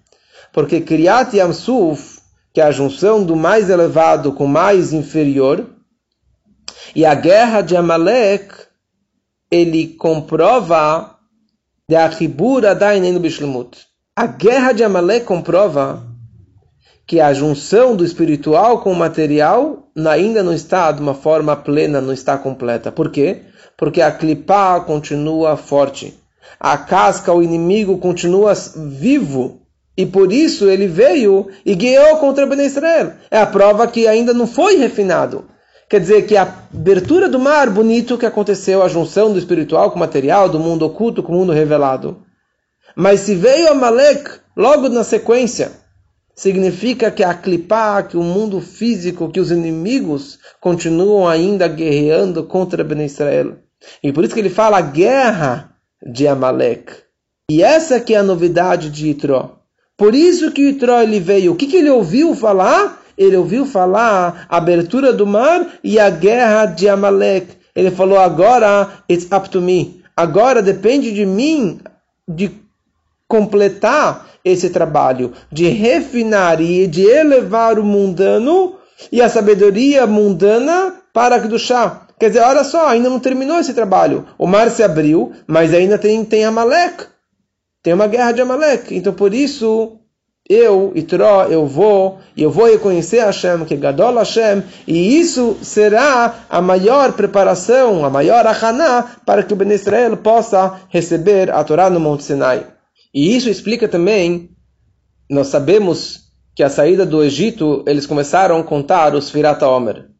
Porque 0.52 0.80
Kriyat 0.80 1.36
Yamsuf 1.36 2.20
que 2.52 2.60
é 2.60 2.64
a 2.64 2.70
junção 2.70 3.24
do 3.24 3.36
mais 3.36 3.70
elevado 3.70 4.32
com 4.32 4.44
o 4.44 4.48
mais 4.48 4.92
inferior. 4.92 5.66
E 6.94 7.04
a 7.04 7.14
guerra 7.14 7.60
de 7.60 7.76
Amalek, 7.76 8.52
ele 9.50 9.88
comprova 9.88 11.16
de 11.88 11.94
Achibura 11.94 12.74
Dainen 12.74 13.18
Bishlemut. 13.18 13.86
A 14.16 14.26
guerra 14.26 14.72
de 14.72 14.82
Amalek 14.82 15.24
comprova 15.24 16.09
que 17.10 17.18
a 17.18 17.32
junção 17.32 17.96
do 17.96 18.04
espiritual 18.04 18.82
com 18.82 18.92
o 18.92 18.94
material 18.94 19.90
ainda 20.08 20.44
não 20.44 20.52
está 20.52 20.92
de 20.92 21.02
uma 21.02 21.12
forma 21.12 21.56
plena, 21.56 22.00
não 22.00 22.12
está 22.12 22.38
completa. 22.38 22.92
Por 22.92 23.10
quê? 23.10 23.46
Porque 23.76 24.00
a 24.00 24.12
clipá 24.12 24.78
continua 24.78 25.56
forte. 25.56 26.16
A 26.60 26.78
casca, 26.78 27.34
o 27.34 27.42
inimigo, 27.42 27.98
continua 27.98 28.52
vivo 28.76 29.62
e 29.96 30.06
por 30.06 30.32
isso 30.32 30.70
ele 30.70 30.86
veio 30.86 31.48
e 31.66 31.74
guiou 31.74 32.18
contra 32.18 32.46
Ben 32.46 32.64
Israel. 32.64 33.14
É 33.28 33.40
a 33.40 33.46
prova 33.46 33.88
que 33.88 34.06
ainda 34.06 34.32
não 34.32 34.46
foi 34.46 34.76
refinado. 34.76 35.46
Quer 35.88 35.98
dizer 35.98 36.26
que 36.28 36.36
a 36.36 36.42
abertura 36.72 37.28
do 37.28 37.40
mar 37.40 37.70
bonito 37.70 38.16
que 38.16 38.24
aconteceu, 38.24 38.84
a 38.84 38.88
junção 38.88 39.32
do 39.32 39.38
espiritual 39.40 39.90
com 39.90 39.96
o 39.96 39.98
material, 39.98 40.48
do 40.48 40.60
mundo 40.60 40.86
oculto 40.86 41.24
com 41.24 41.32
o 41.32 41.36
mundo 41.38 41.50
revelado. 41.50 42.18
Mas 42.94 43.18
se 43.18 43.34
veio 43.34 43.68
Amalek 43.68 44.30
logo 44.56 44.88
na 44.88 45.02
sequência, 45.02 45.79
significa 46.40 47.10
que 47.10 47.22
a 47.22 47.34
clipá, 47.34 48.02
que 48.02 48.16
o 48.16 48.22
mundo 48.22 48.62
físico, 48.62 49.28
que 49.28 49.38
os 49.38 49.50
inimigos 49.50 50.38
continuam 50.58 51.28
ainda 51.28 51.68
guerreando 51.68 52.44
contra 52.44 52.82
Ben 52.82 53.04
Israel. 53.04 53.58
E 54.02 54.10
por 54.10 54.24
isso 54.24 54.32
que 54.32 54.40
ele 54.40 54.48
fala 54.48 54.78
a 54.78 54.80
guerra 54.80 55.76
de 56.02 56.26
Amalek. 56.26 56.94
E 57.50 57.62
essa 57.62 58.00
que 58.00 58.14
é 58.14 58.16
a 58.16 58.22
novidade 58.22 58.88
de 58.88 59.10
Itró. 59.10 59.58
Por 59.98 60.14
isso 60.14 60.50
que 60.50 60.70
Itró 60.70 61.02
ele 61.02 61.20
veio. 61.20 61.52
O 61.52 61.56
que, 61.56 61.66
que 61.66 61.76
ele 61.76 61.90
ouviu 61.90 62.34
falar? 62.34 63.02
Ele 63.18 63.36
ouviu 63.36 63.66
falar 63.66 64.46
a 64.48 64.56
abertura 64.56 65.12
do 65.12 65.26
mar 65.26 65.78
e 65.84 65.98
a 65.98 66.08
guerra 66.08 66.64
de 66.64 66.88
Amalek. 66.88 67.48
Ele 67.76 67.90
falou 67.90 68.18
agora 68.18 69.04
it's 69.10 69.30
up 69.30 69.50
to 69.50 69.60
me. 69.60 70.02
Agora 70.16 70.62
depende 70.62 71.12
de 71.12 71.26
mim 71.26 71.80
de 72.26 72.50
completar 73.30 74.26
esse 74.44 74.70
trabalho, 74.70 75.32
de 75.52 75.68
refinar 75.68 76.60
e 76.60 76.88
de 76.88 77.02
elevar 77.02 77.78
o 77.78 77.84
mundano 77.84 78.74
e 79.12 79.22
a 79.22 79.28
sabedoria 79.28 80.04
mundana 80.04 80.94
para 81.12 81.38
do 81.38 81.56
chá. 81.56 82.08
Quer 82.18 82.30
dizer, 82.30 82.40
olha 82.40 82.64
só, 82.64 82.88
ainda 82.88 83.08
não 83.08 83.20
terminou 83.20 83.60
esse 83.60 83.72
trabalho. 83.72 84.26
O 84.36 84.48
mar 84.48 84.68
se 84.68 84.82
abriu, 84.82 85.32
mas 85.46 85.72
ainda 85.72 85.96
tem, 85.96 86.24
tem 86.24 86.44
Amalek. 86.44 87.04
Tem 87.82 87.94
uma 87.94 88.08
guerra 88.08 88.32
de 88.32 88.40
Amalek. 88.40 88.94
Então, 88.94 89.12
por 89.12 89.32
isso, 89.32 89.98
eu, 90.48 90.90
Itró, 90.96 91.44
eu 91.44 91.64
vou, 91.66 92.18
e 92.36 92.42
eu 92.42 92.50
vou 92.50 92.66
reconhecer 92.66 93.20
Hashem, 93.20 93.64
que 93.64 93.74
é 93.74 93.76
Gadol 93.76 94.16
Hashem, 94.16 94.64
e 94.86 95.20
isso 95.20 95.56
será 95.62 96.34
a 96.50 96.60
maior 96.60 97.12
preparação, 97.12 98.04
a 98.04 98.10
maior 98.10 98.44
achaná, 98.44 99.04
para 99.24 99.44
que 99.44 99.52
o 99.52 99.56
Ben 99.56 99.70
Israel 99.70 100.16
possa 100.16 100.80
receber 100.88 101.50
a 101.52 101.62
Torá 101.62 101.88
no 101.88 102.00
Monte 102.00 102.24
Sinai. 102.24 102.79
E 103.12 103.36
isso 103.36 103.50
explica 103.50 103.88
também, 103.88 104.50
nós 105.28 105.48
sabemos 105.48 106.30
que 106.54 106.62
a 106.62 106.70
saída 106.70 107.04
do 107.04 107.22
Egito, 107.22 107.84
eles 107.86 108.06
começaram 108.06 108.58
a 108.58 108.64
contar 108.64 109.14
os 109.14 109.30
Firata 109.30 109.68
Omer 109.68 110.10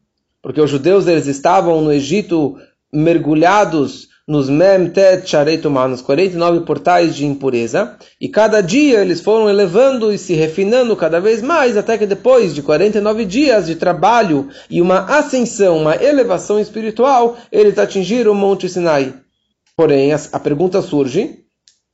porque 0.41 0.59
os 0.59 0.69
judeus 0.69 1.07
eles 1.07 1.27
estavam 1.27 1.81
no 1.81 1.93
Egito 1.93 2.57
mergulhados 2.91 4.09
nos 4.27 4.49
Mem, 4.49 4.89
Tet, 4.89 5.27
Sharet, 5.27 5.61
nos 5.67 6.01
49 6.01 6.61
portais 6.61 7.15
de 7.15 7.25
impureza, 7.25 7.97
e 8.19 8.29
cada 8.29 8.61
dia 8.61 9.01
eles 9.01 9.19
foram 9.19 9.49
elevando 9.49 10.13
e 10.13 10.17
se 10.17 10.33
refinando 10.33 10.95
cada 10.95 11.19
vez 11.19 11.41
mais, 11.41 11.75
até 11.75 11.97
que 11.97 12.05
depois 12.05 12.55
de 12.55 12.61
49 12.61 13.25
dias 13.25 13.65
de 13.65 13.75
trabalho 13.75 14.47
e 14.69 14.81
uma 14.81 15.17
ascensão, 15.17 15.77
uma 15.77 15.95
elevação 16.01 16.59
espiritual, 16.59 17.35
eles 17.51 17.77
atingiram 17.77 18.31
o 18.31 18.35
Monte 18.35 18.69
Sinai. 18.69 19.13
Porém, 19.75 20.13
a 20.13 20.39
pergunta 20.39 20.81
surge, 20.81 21.40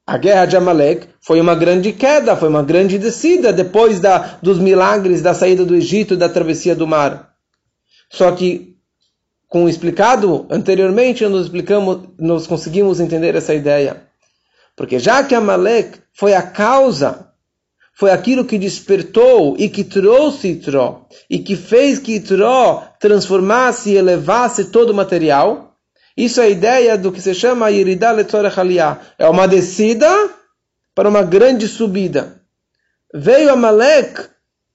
a 0.07 0.17
guerra 0.17 0.45
de 0.45 0.55
Amalek 0.55 1.09
foi 1.19 1.41
uma 1.41 1.53
grande 1.53 1.91
queda, 1.91 2.37
foi 2.37 2.47
uma 2.47 2.63
grande 2.63 2.97
descida 2.97 3.51
depois 3.51 3.99
da, 3.99 4.39
dos 4.41 4.57
milagres 4.57 5.21
da 5.21 5.33
saída 5.33 5.65
do 5.65 5.75
Egito 5.75 6.13
e 6.13 6.17
da 6.17 6.29
travessia 6.29 6.73
do 6.73 6.87
mar. 6.87 7.33
Só 8.09 8.31
que, 8.31 8.77
com 9.49 9.67
explicado 9.67 10.47
anteriormente, 10.49 11.27
nós 11.27 11.43
explicamos, 11.43 12.07
nós 12.17 12.47
conseguimos 12.47 13.01
entender 13.01 13.35
essa 13.35 13.53
ideia. 13.53 14.03
Porque 14.77 14.97
já 14.97 15.25
que 15.25 15.35
Amalek 15.35 15.99
foi 16.13 16.33
a 16.33 16.41
causa, 16.41 17.27
foi 17.93 18.09
aquilo 18.11 18.45
que 18.45 18.57
despertou 18.57 19.57
e 19.59 19.67
que 19.67 19.83
trouxe 19.83 20.51
Itró, 20.51 21.05
e 21.29 21.39
que 21.39 21.57
fez 21.57 21.99
que 21.99 22.15
Itró 22.15 22.87
transformasse 22.97 23.89
e 23.89 23.97
elevasse 23.97 24.65
todo 24.65 24.91
o 24.91 24.95
material, 24.95 25.66
isso 26.17 26.41
é 26.41 26.45
a 26.45 26.49
ideia 26.49 26.97
do 26.97 27.11
que 27.11 27.21
se 27.21 27.35
chama 27.35 27.69
Yeridah 27.69 28.11
Letzorech 28.11 28.59
Aliyah. 28.59 28.99
É 29.19 29.29
uma 29.29 29.47
descida 29.47 30.09
para 30.95 31.07
uma 31.07 31.21
grande 31.21 31.67
subida. 31.67 32.41
Veio 33.13 33.51
Amalek 33.51 34.21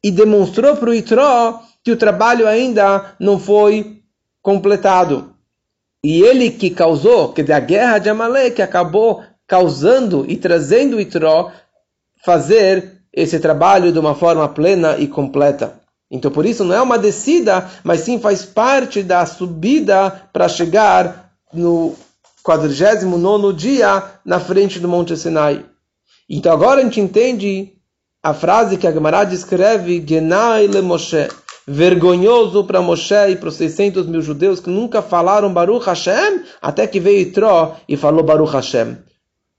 e 0.05 0.12
demonstrou 0.12 0.76
para 0.76 0.90
o 0.90 0.95
Itró 0.95 1.61
que 1.82 1.90
o 1.90 1.97
trabalho 1.97 2.47
ainda 2.47 3.16
não 3.18 3.40
foi 3.40 4.03
completado. 4.40 5.34
E 6.05 6.22
ele 6.22 6.51
que 6.51 6.70
causou, 6.70 7.32
quer 7.32 7.43
dizer, 7.43 7.55
a 7.55 7.61
guerra 7.61 7.99
de 7.99 8.09
Amalek 8.09 8.62
acabou 8.62 9.24
causando 9.45 10.24
e 10.28 10.36
trazendo 10.36 11.01
Itró 11.01 11.51
fazer 12.24 13.03
esse 13.12 13.40
trabalho 13.40 13.93
de 13.93 13.99
uma 13.99 14.14
forma 14.14 14.49
plena 14.49 14.97
e 14.97 15.09
completa. 15.09 15.80
Então, 16.09 16.30
por 16.30 16.47
isso, 16.47 16.62
não 16.62 16.74
é 16.74 16.80
uma 16.80 16.99
descida, 16.99 17.68
mas 17.82 18.01
sim 18.01 18.20
faz 18.20 18.45
parte 18.45 19.03
da 19.03 19.26
subida 19.26 20.11
para 20.32 20.49
chegar 20.49 21.21
no 21.53 21.94
49 22.42 23.53
dia 23.53 24.03
na 24.24 24.40
frente 24.40 24.80
do 24.80 24.88
Monte 24.88 25.16
Sinai. 25.16 25.64
Então, 26.28 26.53
agora 26.53 26.80
a 26.80 26.84
gente 26.84 27.00
entende 27.00 27.72
a 28.22 28.32
frase 28.32 28.76
que 28.76 28.86
a 28.86 28.92
Gemara 28.92 29.24
descreve, 29.24 30.05
Genai 30.07 30.66
le 30.66 30.80
Moshe 30.80 31.28
vergonhoso 31.66 32.64
para 32.64 32.80
Moshe 32.80 33.30
e 33.30 33.36
para 33.36 33.48
os 33.48 33.55
600 33.55 34.07
mil 34.07 34.20
judeus 34.20 34.61
que 34.61 34.70
nunca 34.70 35.00
falaram 35.00 35.53
Baruch 35.53 35.86
Hashem, 35.86 36.42
até 36.61 36.86
que 36.86 37.00
veio 37.00 37.20
Itró 37.20 37.76
e 37.88 37.96
falou 37.96 38.22
Baruch 38.24 38.53
Hashem. 38.53 38.98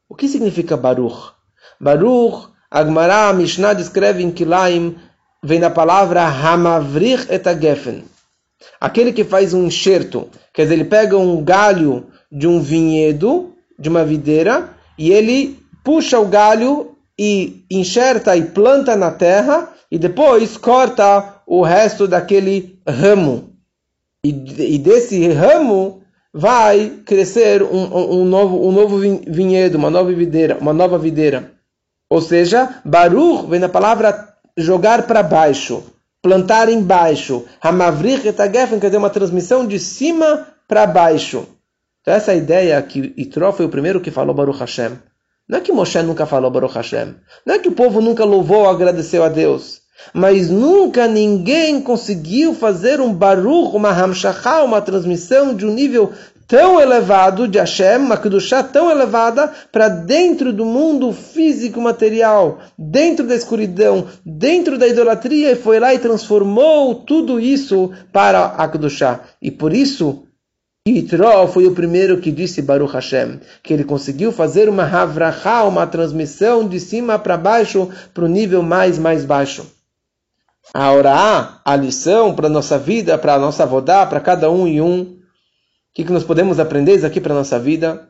O 0.10 0.16
que 0.16 0.28
significa 0.28 0.76
Baruch? 0.76 1.32
Baruch, 1.80 2.50
Agmará, 2.70 3.32
Mishnah 3.34 3.74
descreve 3.74 4.24
em 4.24 4.32
Kilaim, 4.32 4.96
vem 5.41 5.60
da 5.60 5.70
palavra 5.70 6.26
Hamavrich 6.26 7.28
et. 7.30 7.44
Aquele 8.80 9.14
que 9.14 9.24
faz 9.24 9.54
um 9.54 9.66
enxerto, 9.66 10.30
quer 10.54 10.64
dizer, 10.64 10.76
ele 10.76 10.86
pega 10.86 11.18
um 11.18 11.43
galho 11.43 12.08
de 12.32 12.47
um 12.47 12.62
vinhedo, 12.62 13.54
de 13.78 13.89
uma 13.89 14.06
videira, 14.06 14.70
e 14.97 15.12
ele 15.12 15.60
puxa 15.84 16.20
o 16.20 16.28
galho 16.28 16.95
e 17.18 17.66
enxerta 17.70 18.36
e 18.36 18.43
planta 18.43 18.95
na 18.95 19.12
terra, 19.12 19.70
e 19.91 19.97
depois 19.99 20.58
corta 20.58 21.41
o 21.45 21.62
resto 21.62 22.08
daquele 22.08 22.80
ramo. 22.88 23.54
E, 24.24 24.30
e 24.76 24.78
desse 24.78 25.28
ramo 25.28 26.01
vai 26.34 27.01
crescer 27.06 27.62
um, 27.62 28.22
um, 28.22 28.26
novo, 28.26 28.68
um 28.68 28.72
novo 28.72 28.97
vinhedo, 28.97 29.78
uma 29.78 29.89
nova 29.89 30.12
videira, 30.12 30.58
uma 30.60 30.74
nova 30.74 30.97
videira. 30.97 31.51
Ou 32.10 32.22
seja, 32.22 32.82
Baruch 32.84 33.47
vem 33.47 33.60
da 33.60 33.70
palavra 33.70 34.34
jogar 34.58 35.04
para 35.04 35.22
baixo, 35.22 35.84
plantar 36.24 36.69
embaixo. 36.69 37.45
Hamavrich 37.61 38.28
etagefen, 38.28 38.80
quer 38.80 38.88
dizer, 38.88 38.97
uma 38.97 39.11
transmissão 39.11 39.67
de 39.67 39.78
cima 39.78 40.47
para 40.67 40.88
baixo. 40.88 41.45
Então 42.01 42.15
essa 42.15 42.34
ideia 42.34 42.82
que 42.82 43.13
Itró 43.15 43.51
foi 43.51 43.67
o 43.67 43.69
primeiro 43.69 44.01
que 44.01 44.09
falou 44.09 44.34
Baruch 44.34 44.59
Hashem. 44.59 44.97
Não 45.47 45.59
é 45.59 45.61
que 45.61 45.71
Moshe 45.71 46.01
nunca 46.01 46.26
falou 46.26 46.49
Baruch 46.49 46.74
Hashem. 46.74 47.15
Não 47.45 47.53
é 47.53 47.59
que 47.59 47.69
o 47.69 47.74
povo 47.74 48.01
nunca 48.01 48.26
louvou 48.26 48.61
ou 48.61 48.69
agradeceu 48.69 49.24
a 49.24 49.30
Deus 49.30 49.84
mas 50.13 50.49
nunca 50.49 51.07
ninguém 51.07 51.80
conseguiu 51.80 52.53
fazer 52.53 52.99
um 52.99 53.13
baruch, 53.13 53.76
uma 53.76 53.91
hamshachá, 53.91 54.63
uma 54.63 54.82
transmissão 54.82 55.53
de 55.53 55.65
um 55.65 55.74
nível 55.74 56.11
tão 56.48 56.80
elevado 56.80 57.48
de 57.48 57.58
Hashem, 57.58 57.98
uma 57.98 58.18
kedushá 58.18 58.64
tão 58.64 58.89
elevada, 58.89 59.52
para 59.72 59.88
dentro 59.89 60.52
do 60.52 60.66
mundo 60.66 61.12
físico 61.12 61.80
material, 61.82 62.60
dentro 62.78 63.28
da 63.28 63.36
escuridão, 63.36 64.08
dentro 64.26 64.78
da 64.78 64.88
idolatria, 64.88 65.52
e 65.52 65.56
foi 65.56 65.80
lá 65.80 65.94
e 65.94 66.00
transformou 66.00 66.96
tudo 66.96 67.39
isso 67.39 67.91
para 68.12 68.46
a 68.46 68.68
kedushá. 68.68 69.22
E 69.41 69.52
por 69.52 69.74
isso, 69.74 70.24
Yitro 70.88 71.48
foi 71.48 71.66
o 71.66 71.74
primeiro 71.74 72.20
que 72.20 72.32
disse 72.32 72.62
Baruch 72.62 72.94
Hashem, 72.94 73.39
que 73.62 73.74
ele 73.74 73.84
conseguiu 73.84 74.32
fazer 74.32 74.68
uma 74.68 74.84
havrachá, 74.84 75.64
uma 75.64 75.88
transmissão 75.88 76.68
de 76.68 76.80
cima 76.80 77.18
para 77.18 77.38
baixo, 77.38 77.89
para 78.14 78.26
o 78.26 78.28
nível 78.28 78.62
mais, 78.62 78.98
mais 78.98 79.24
baixo 79.24 79.66
a 80.74 80.91
orá, 80.91 81.62
a 81.66 81.76
lição 81.76 82.34
para 82.34 82.48
a 82.48 82.50
nossa 82.50 82.78
vida, 82.78 83.18
para 83.18 83.34
a 83.34 83.39
nossa 83.39 83.66
vodá, 83.66 84.06
para 84.06 84.20
cada 84.20 84.50
um 84.50 84.68
e 84.68 84.80
um. 84.80 85.18
O 85.94 85.96
que, 85.96 86.06
que 86.06 86.12
nós 86.12 86.24
podemos 86.24 86.60
aprender 86.60 86.96
isso 86.96 87.06
aqui 87.06 87.22
para 87.22 87.34
a 87.34 87.38
nossa 87.38 87.60
vida? 87.60 88.10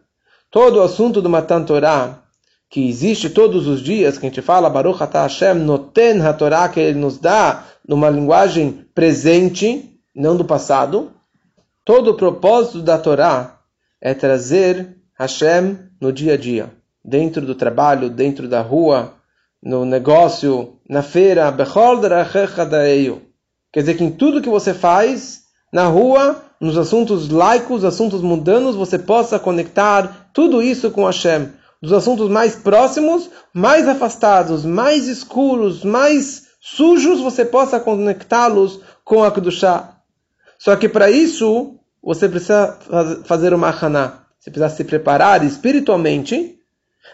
Todo 0.50 0.78
o 0.78 0.82
assunto 0.82 1.22
do 1.22 1.30
Matan 1.30 1.66
Torah, 1.66 2.24
que 2.70 2.88
existe 2.88 3.30
todos 3.30 3.68
os 3.68 3.82
dias, 3.82 4.18
que 4.18 4.26
a 4.26 4.30
gente 4.30 4.42
fala, 4.42 4.70
Baruch 4.70 5.04
Atah 5.04 5.24
Hashem, 5.24 5.56
Noten 5.56 6.22
HaTorah, 6.22 6.70
que 6.70 6.80
ele 6.80 6.98
nos 6.98 7.18
dá 7.18 7.66
numa 7.86 8.10
linguagem 8.10 8.86
presente, 8.96 10.00
não 10.16 10.38
do 10.38 10.46
passado. 10.46 11.12
Todo 11.84 12.12
o 12.12 12.14
propósito 12.14 12.82
da 12.82 12.98
Torá 12.98 13.60
é 14.00 14.14
trazer 14.14 14.96
Hashem 15.20 15.78
no 16.00 16.14
dia 16.14 16.36
a 16.36 16.38
dia, 16.38 16.72
dentro 17.04 17.46
do 17.46 17.54
trabalho, 17.54 18.10
dentro 18.10 18.48
da 18.48 18.62
rua, 18.62 19.16
no 19.62 19.84
negócio, 19.84 20.80
na 20.90 21.04
feira, 21.04 21.54
quer 23.74 23.80
dizer 23.82 23.96
que 23.96 24.06
em 24.06 24.12
tudo 24.12 24.42
que 24.42 24.50
você 24.50 24.74
faz, 24.74 25.42
na 25.72 25.88
rua, 25.88 26.42
nos 26.64 26.78
assuntos 26.78 27.28
laicos, 27.28 27.84
assuntos 27.84 28.22
mundanos, 28.22 28.74
você 28.74 28.98
possa 28.98 29.38
conectar 29.38 30.30
tudo 30.34 30.62
isso 30.62 30.90
com 30.92 31.06
Hashem. 31.06 31.50
Dos 31.82 31.92
assuntos 31.92 32.30
mais 32.30 32.56
próximos, 32.56 33.30
mais 33.54 33.86
afastados, 33.86 34.64
mais 34.64 35.06
escuros, 35.08 35.84
mais 35.84 36.44
sujos, 36.62 37.20
você 37.20 37.44
possa 37.44 37.82
conectá-los 37.82 38.80
com 39.04 39.26
a 39.26 39.32
Kedushá. 39.32 39.98
Só 40.58 40.74
que 40.78 40.88
para 40.88 41.12
isso, 41.12 41.76
você 42.02 42.30
precisa 42.30 42.78
fazer 43.26 43.54
uma 43.54 43.70
haná. 43.70 44.20
Você 44.40 44.50
precisa 44.50 44.74
se 44.74 44.86
preparar 44.86 45.44
espiritualmente. 45.44 46.58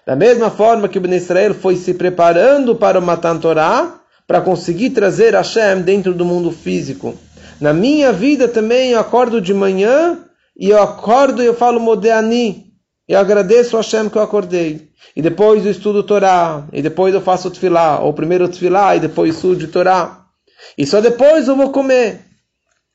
Da 0.05 0.15
mesma 0.15 0.51
forma 0.51 0.87
que 0.87 0.99
o 0.99 1.01
Ben 1.01 1.15
Israel 1.15 1.55
foi 1.55 1.75
se 1.75 1.95
preparando 1.95 2.75
para 2.75 2.99
o 2.99 3.01
Matan 3.01 3.39
Torah, 3.39 3.99
para 4.27 4.41
conseguir 4.41 4.91
trazer 4.91 5.33
Hashem 5.33 5.81
dentro 5.81 6.13
do 6.13 6.23
mundo 6.23 6.51
físico. 6.51 7.17
Na 7.59 7.73
minha 7.73 8.13
vida 8.13 8.47
também 8.47 8.91
eu 8.91 8.99
acordo 8.99 9.41
de 9.41 9.53
manhã 9.53 10.17
e 10.57 10.69
eu 10.69 10.81
acordo 10.81 11.41
e 11.41 11.45
eu 11.45 11.53
falo 11.53 11.79
Modeani. 11.79 12.73
Eu 13.07 13.19
agradeço 13.19 13.75
a 13.75 13.81
Hashem 13.81 14.07
que 14.09 14.17
eu 14.17 14.21
acordei. 14.21 14.89
E 15.15 15.21
depois 15.21 15.65
eu 15.65 15.71
estudo 15.71 16.03
Torá. 16.03 16.67
E 16.71 16.81
depois 16.81 17.13
eu 17.13 17.21
faço 17.21 17.49
Tfilá. 17.49 17.99
Ou 17.99 18.13
primeiro 18.13 18.47
Tfilá 18.47 18.95
e 18.95 18.99
depois 18.99 19.35
estudo 19.35 19.67
Torá. 19.67 20.25
E 20.77 20.85
só 20.85 21.01
depois 21.01 21.47
eu 21.47 21.55
vou 21.55 21.71
comer. 21.71 22.21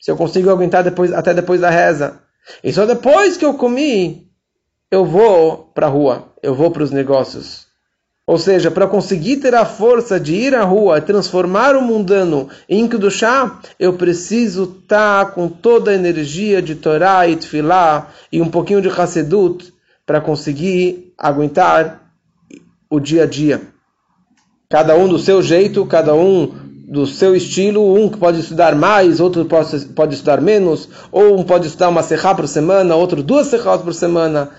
Se 0.01 0.11
eu 0.11 0.17
consigo 0.17 0.51
aguentar 0.51 0.85
depois, 0.85 1.13
até 1.13 1.35
depois 1.35 1.61
da 1.61 1.71
reza. 1.71 2.21
E 2.63 2.73
só 2.73 2.87
depois 2.87 3.37
que 3.37 3.45
eu 3.45 3.55
comi, 3.55 4.29
eu 4.91 5.05
vou 5.05 5.73
para 5.75 5.87
a 5.87 5.91
rua. 5.91 6.33
Eu 6.43 6.55
vou 6.55 6.71
para 6.71 6.85
os 6.85 6.91
negócios. 6.91 7.64
Ou 8.27 8.39
seja, 8.39 8.71
para 8.71 8.87
conseguir 8.87 9.37
ter 9.37 9.55
a 9.55 9.67
força 9.67 10.19
de 10.19 10.35
ir 10.35 10.55
à 10.55 10.65
rua 10.65 10.97
e 10.97 11.03
transformar 11.03 11.77
o 11.77 11.83
mundano 11.83 12.49
em 12.67 12.89
Kedushá, 12.89 13.61
eu 13.79 13.93
preciso 13.93 14.79
estar 14.81 15.27
tá 15.27 15.31
com 15.31 15.47
toda 15.47 15.91
a 15.91 15.95
energia 15.95 16.63
de 16.63 16.75
Torá 16.75 17.29
e 17.29 17.37
Tfilá 17.37 18.09
e 18.33 18.41
um 18.41 18.49
pouquinho 18.49 18.81
de 18.81 18.89
Hassedut 18.89 19.75
para 20.07 20.23
conseguir 20.23 21.13
aguentar 21.19 22.01
o 22.89 22.99
dia 22.99 23.25
a 23.25 23.27
dia. 23.27 23.61
Cada 24.71 24.97
um 24.97 25.07
do 25.07 25.19
seu 25.19 25.43
jeito, 25.43 25.85
cada 25.85 26.15
um 26.15 26.65
do 26.89 27.07
seu 27.07 27.35
estilo, 27.35 27.95
um 27.95 28.09
que 28.09 28.17
pode 28.17 28.41
estudar 28.41 28.75
mais, 28.75 29.21
outro 29.21 29.45
pode, 29.45 29.87
pode 29.87 30.15
estudar 30.15 30.41
menos, 30.41 30.89
ou 31.13 31.39
um 31.39 31.43
pode 31.43 31.67
estudar 31.67 31.89
uma 31.91 32.03
serra 32.03 32.35
por 32.35 32.49
semana, 32.49 32.95
outro 32.95 33.23
duas 33.23 33.49
serras 33.49 33.83
por 33.83 33.93
semana. 33.93 34.51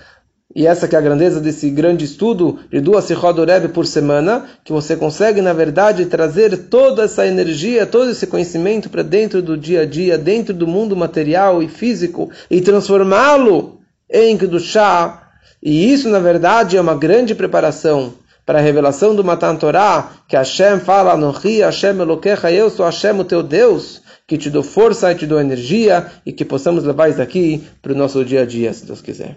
E 0.56 0.66
essa 0.66 0.88
que 0.88 0.96
é 0.96 0.98
a 0.98 1.02
grandeza 1.02 1.38
desse 1.38 1.68
grande 1.68 2.06
estudo 2.06 2.60
de 2.72 2.80
duas 2.80 3.04
Sichot 3.04 3.38
Rebbe 3.44 3.68
por 3.68 3.84
semana, 3.84 4.46
que 4.64 4.72
você 4.72 4.96
consegue, 4.96 5.42
na 5.42 5.52
verdade, 5.52 6.06
trazer 6.06 6.56
toda 6.70 7.04
essa 7.04 7.26
energia, 7.26 7.84
todo 7.84 8.10
esse 8.10 8.26
conhecimento 8.26 8.88
para 8.88 9.02
dentro 9.02 9.42
do 9.42 9.54
dia 9.54 9.82
a 9.82 9.84
dia, 9.84 10.16
dentro 10.16 10.54
do 10.54 10.66
mundo 10.66 10.96
material 10.96 11.62
e 11.62 11.68
físico, 11.68 12.30
e 12.50 12.62
transformá-lo 12.62 13.80
em 14.10 14.34
Kedushá. 14.38 15.28
E 15.62 15.92
isso, 15.92 16.08
na 16.08 16.20
verdade, 16.20 16.78
é 16.78 16.80
uma 16.80 16.94
grande 16.94 17.34
preparação 17.34 18.14
para 18.46 18.58
a 18.58 18.62
revelação 18.62 19.14
do 19.14 19.22
Matan 19.22 19.56
Torah, 19.56 20.10
que 20.26 20.36
Hashem 20.36 20.80
fala, 20.80 21.12
Anohi, 21.12 21.60
Hashem 21.60 22.00
Elokecha, 22.00 22.50
eu 22.50 22.70
sou 22.70 22.86
Hashem, 22.86 23.20
o 23.20 23.24
teu 23.24 23.42
Deus, 23.42 24.00
que 24.26 24.38
te 24.38 24.48
dou 24.48 24.62
força 24.62 25.12
e 25.12 25.16
te 25.16 25.26
dou 25.26 25.38
energia, 25.38 26.06
e 26.24 26.32
que 26.32 26.46
possamos 26.46 26.82
levar 26.82 27.10
isso 27.10 27.18
daqui 27.18 27.62
para 27.82 27.92
o 27.92 27.96
nosso 27.96 28.24
dia 28.24 28.40
a 28.40 28.46
dia, 28.46 28.72
se 28.72 28.86
Deus 28.86 29.02
quiser. 29.02 29.36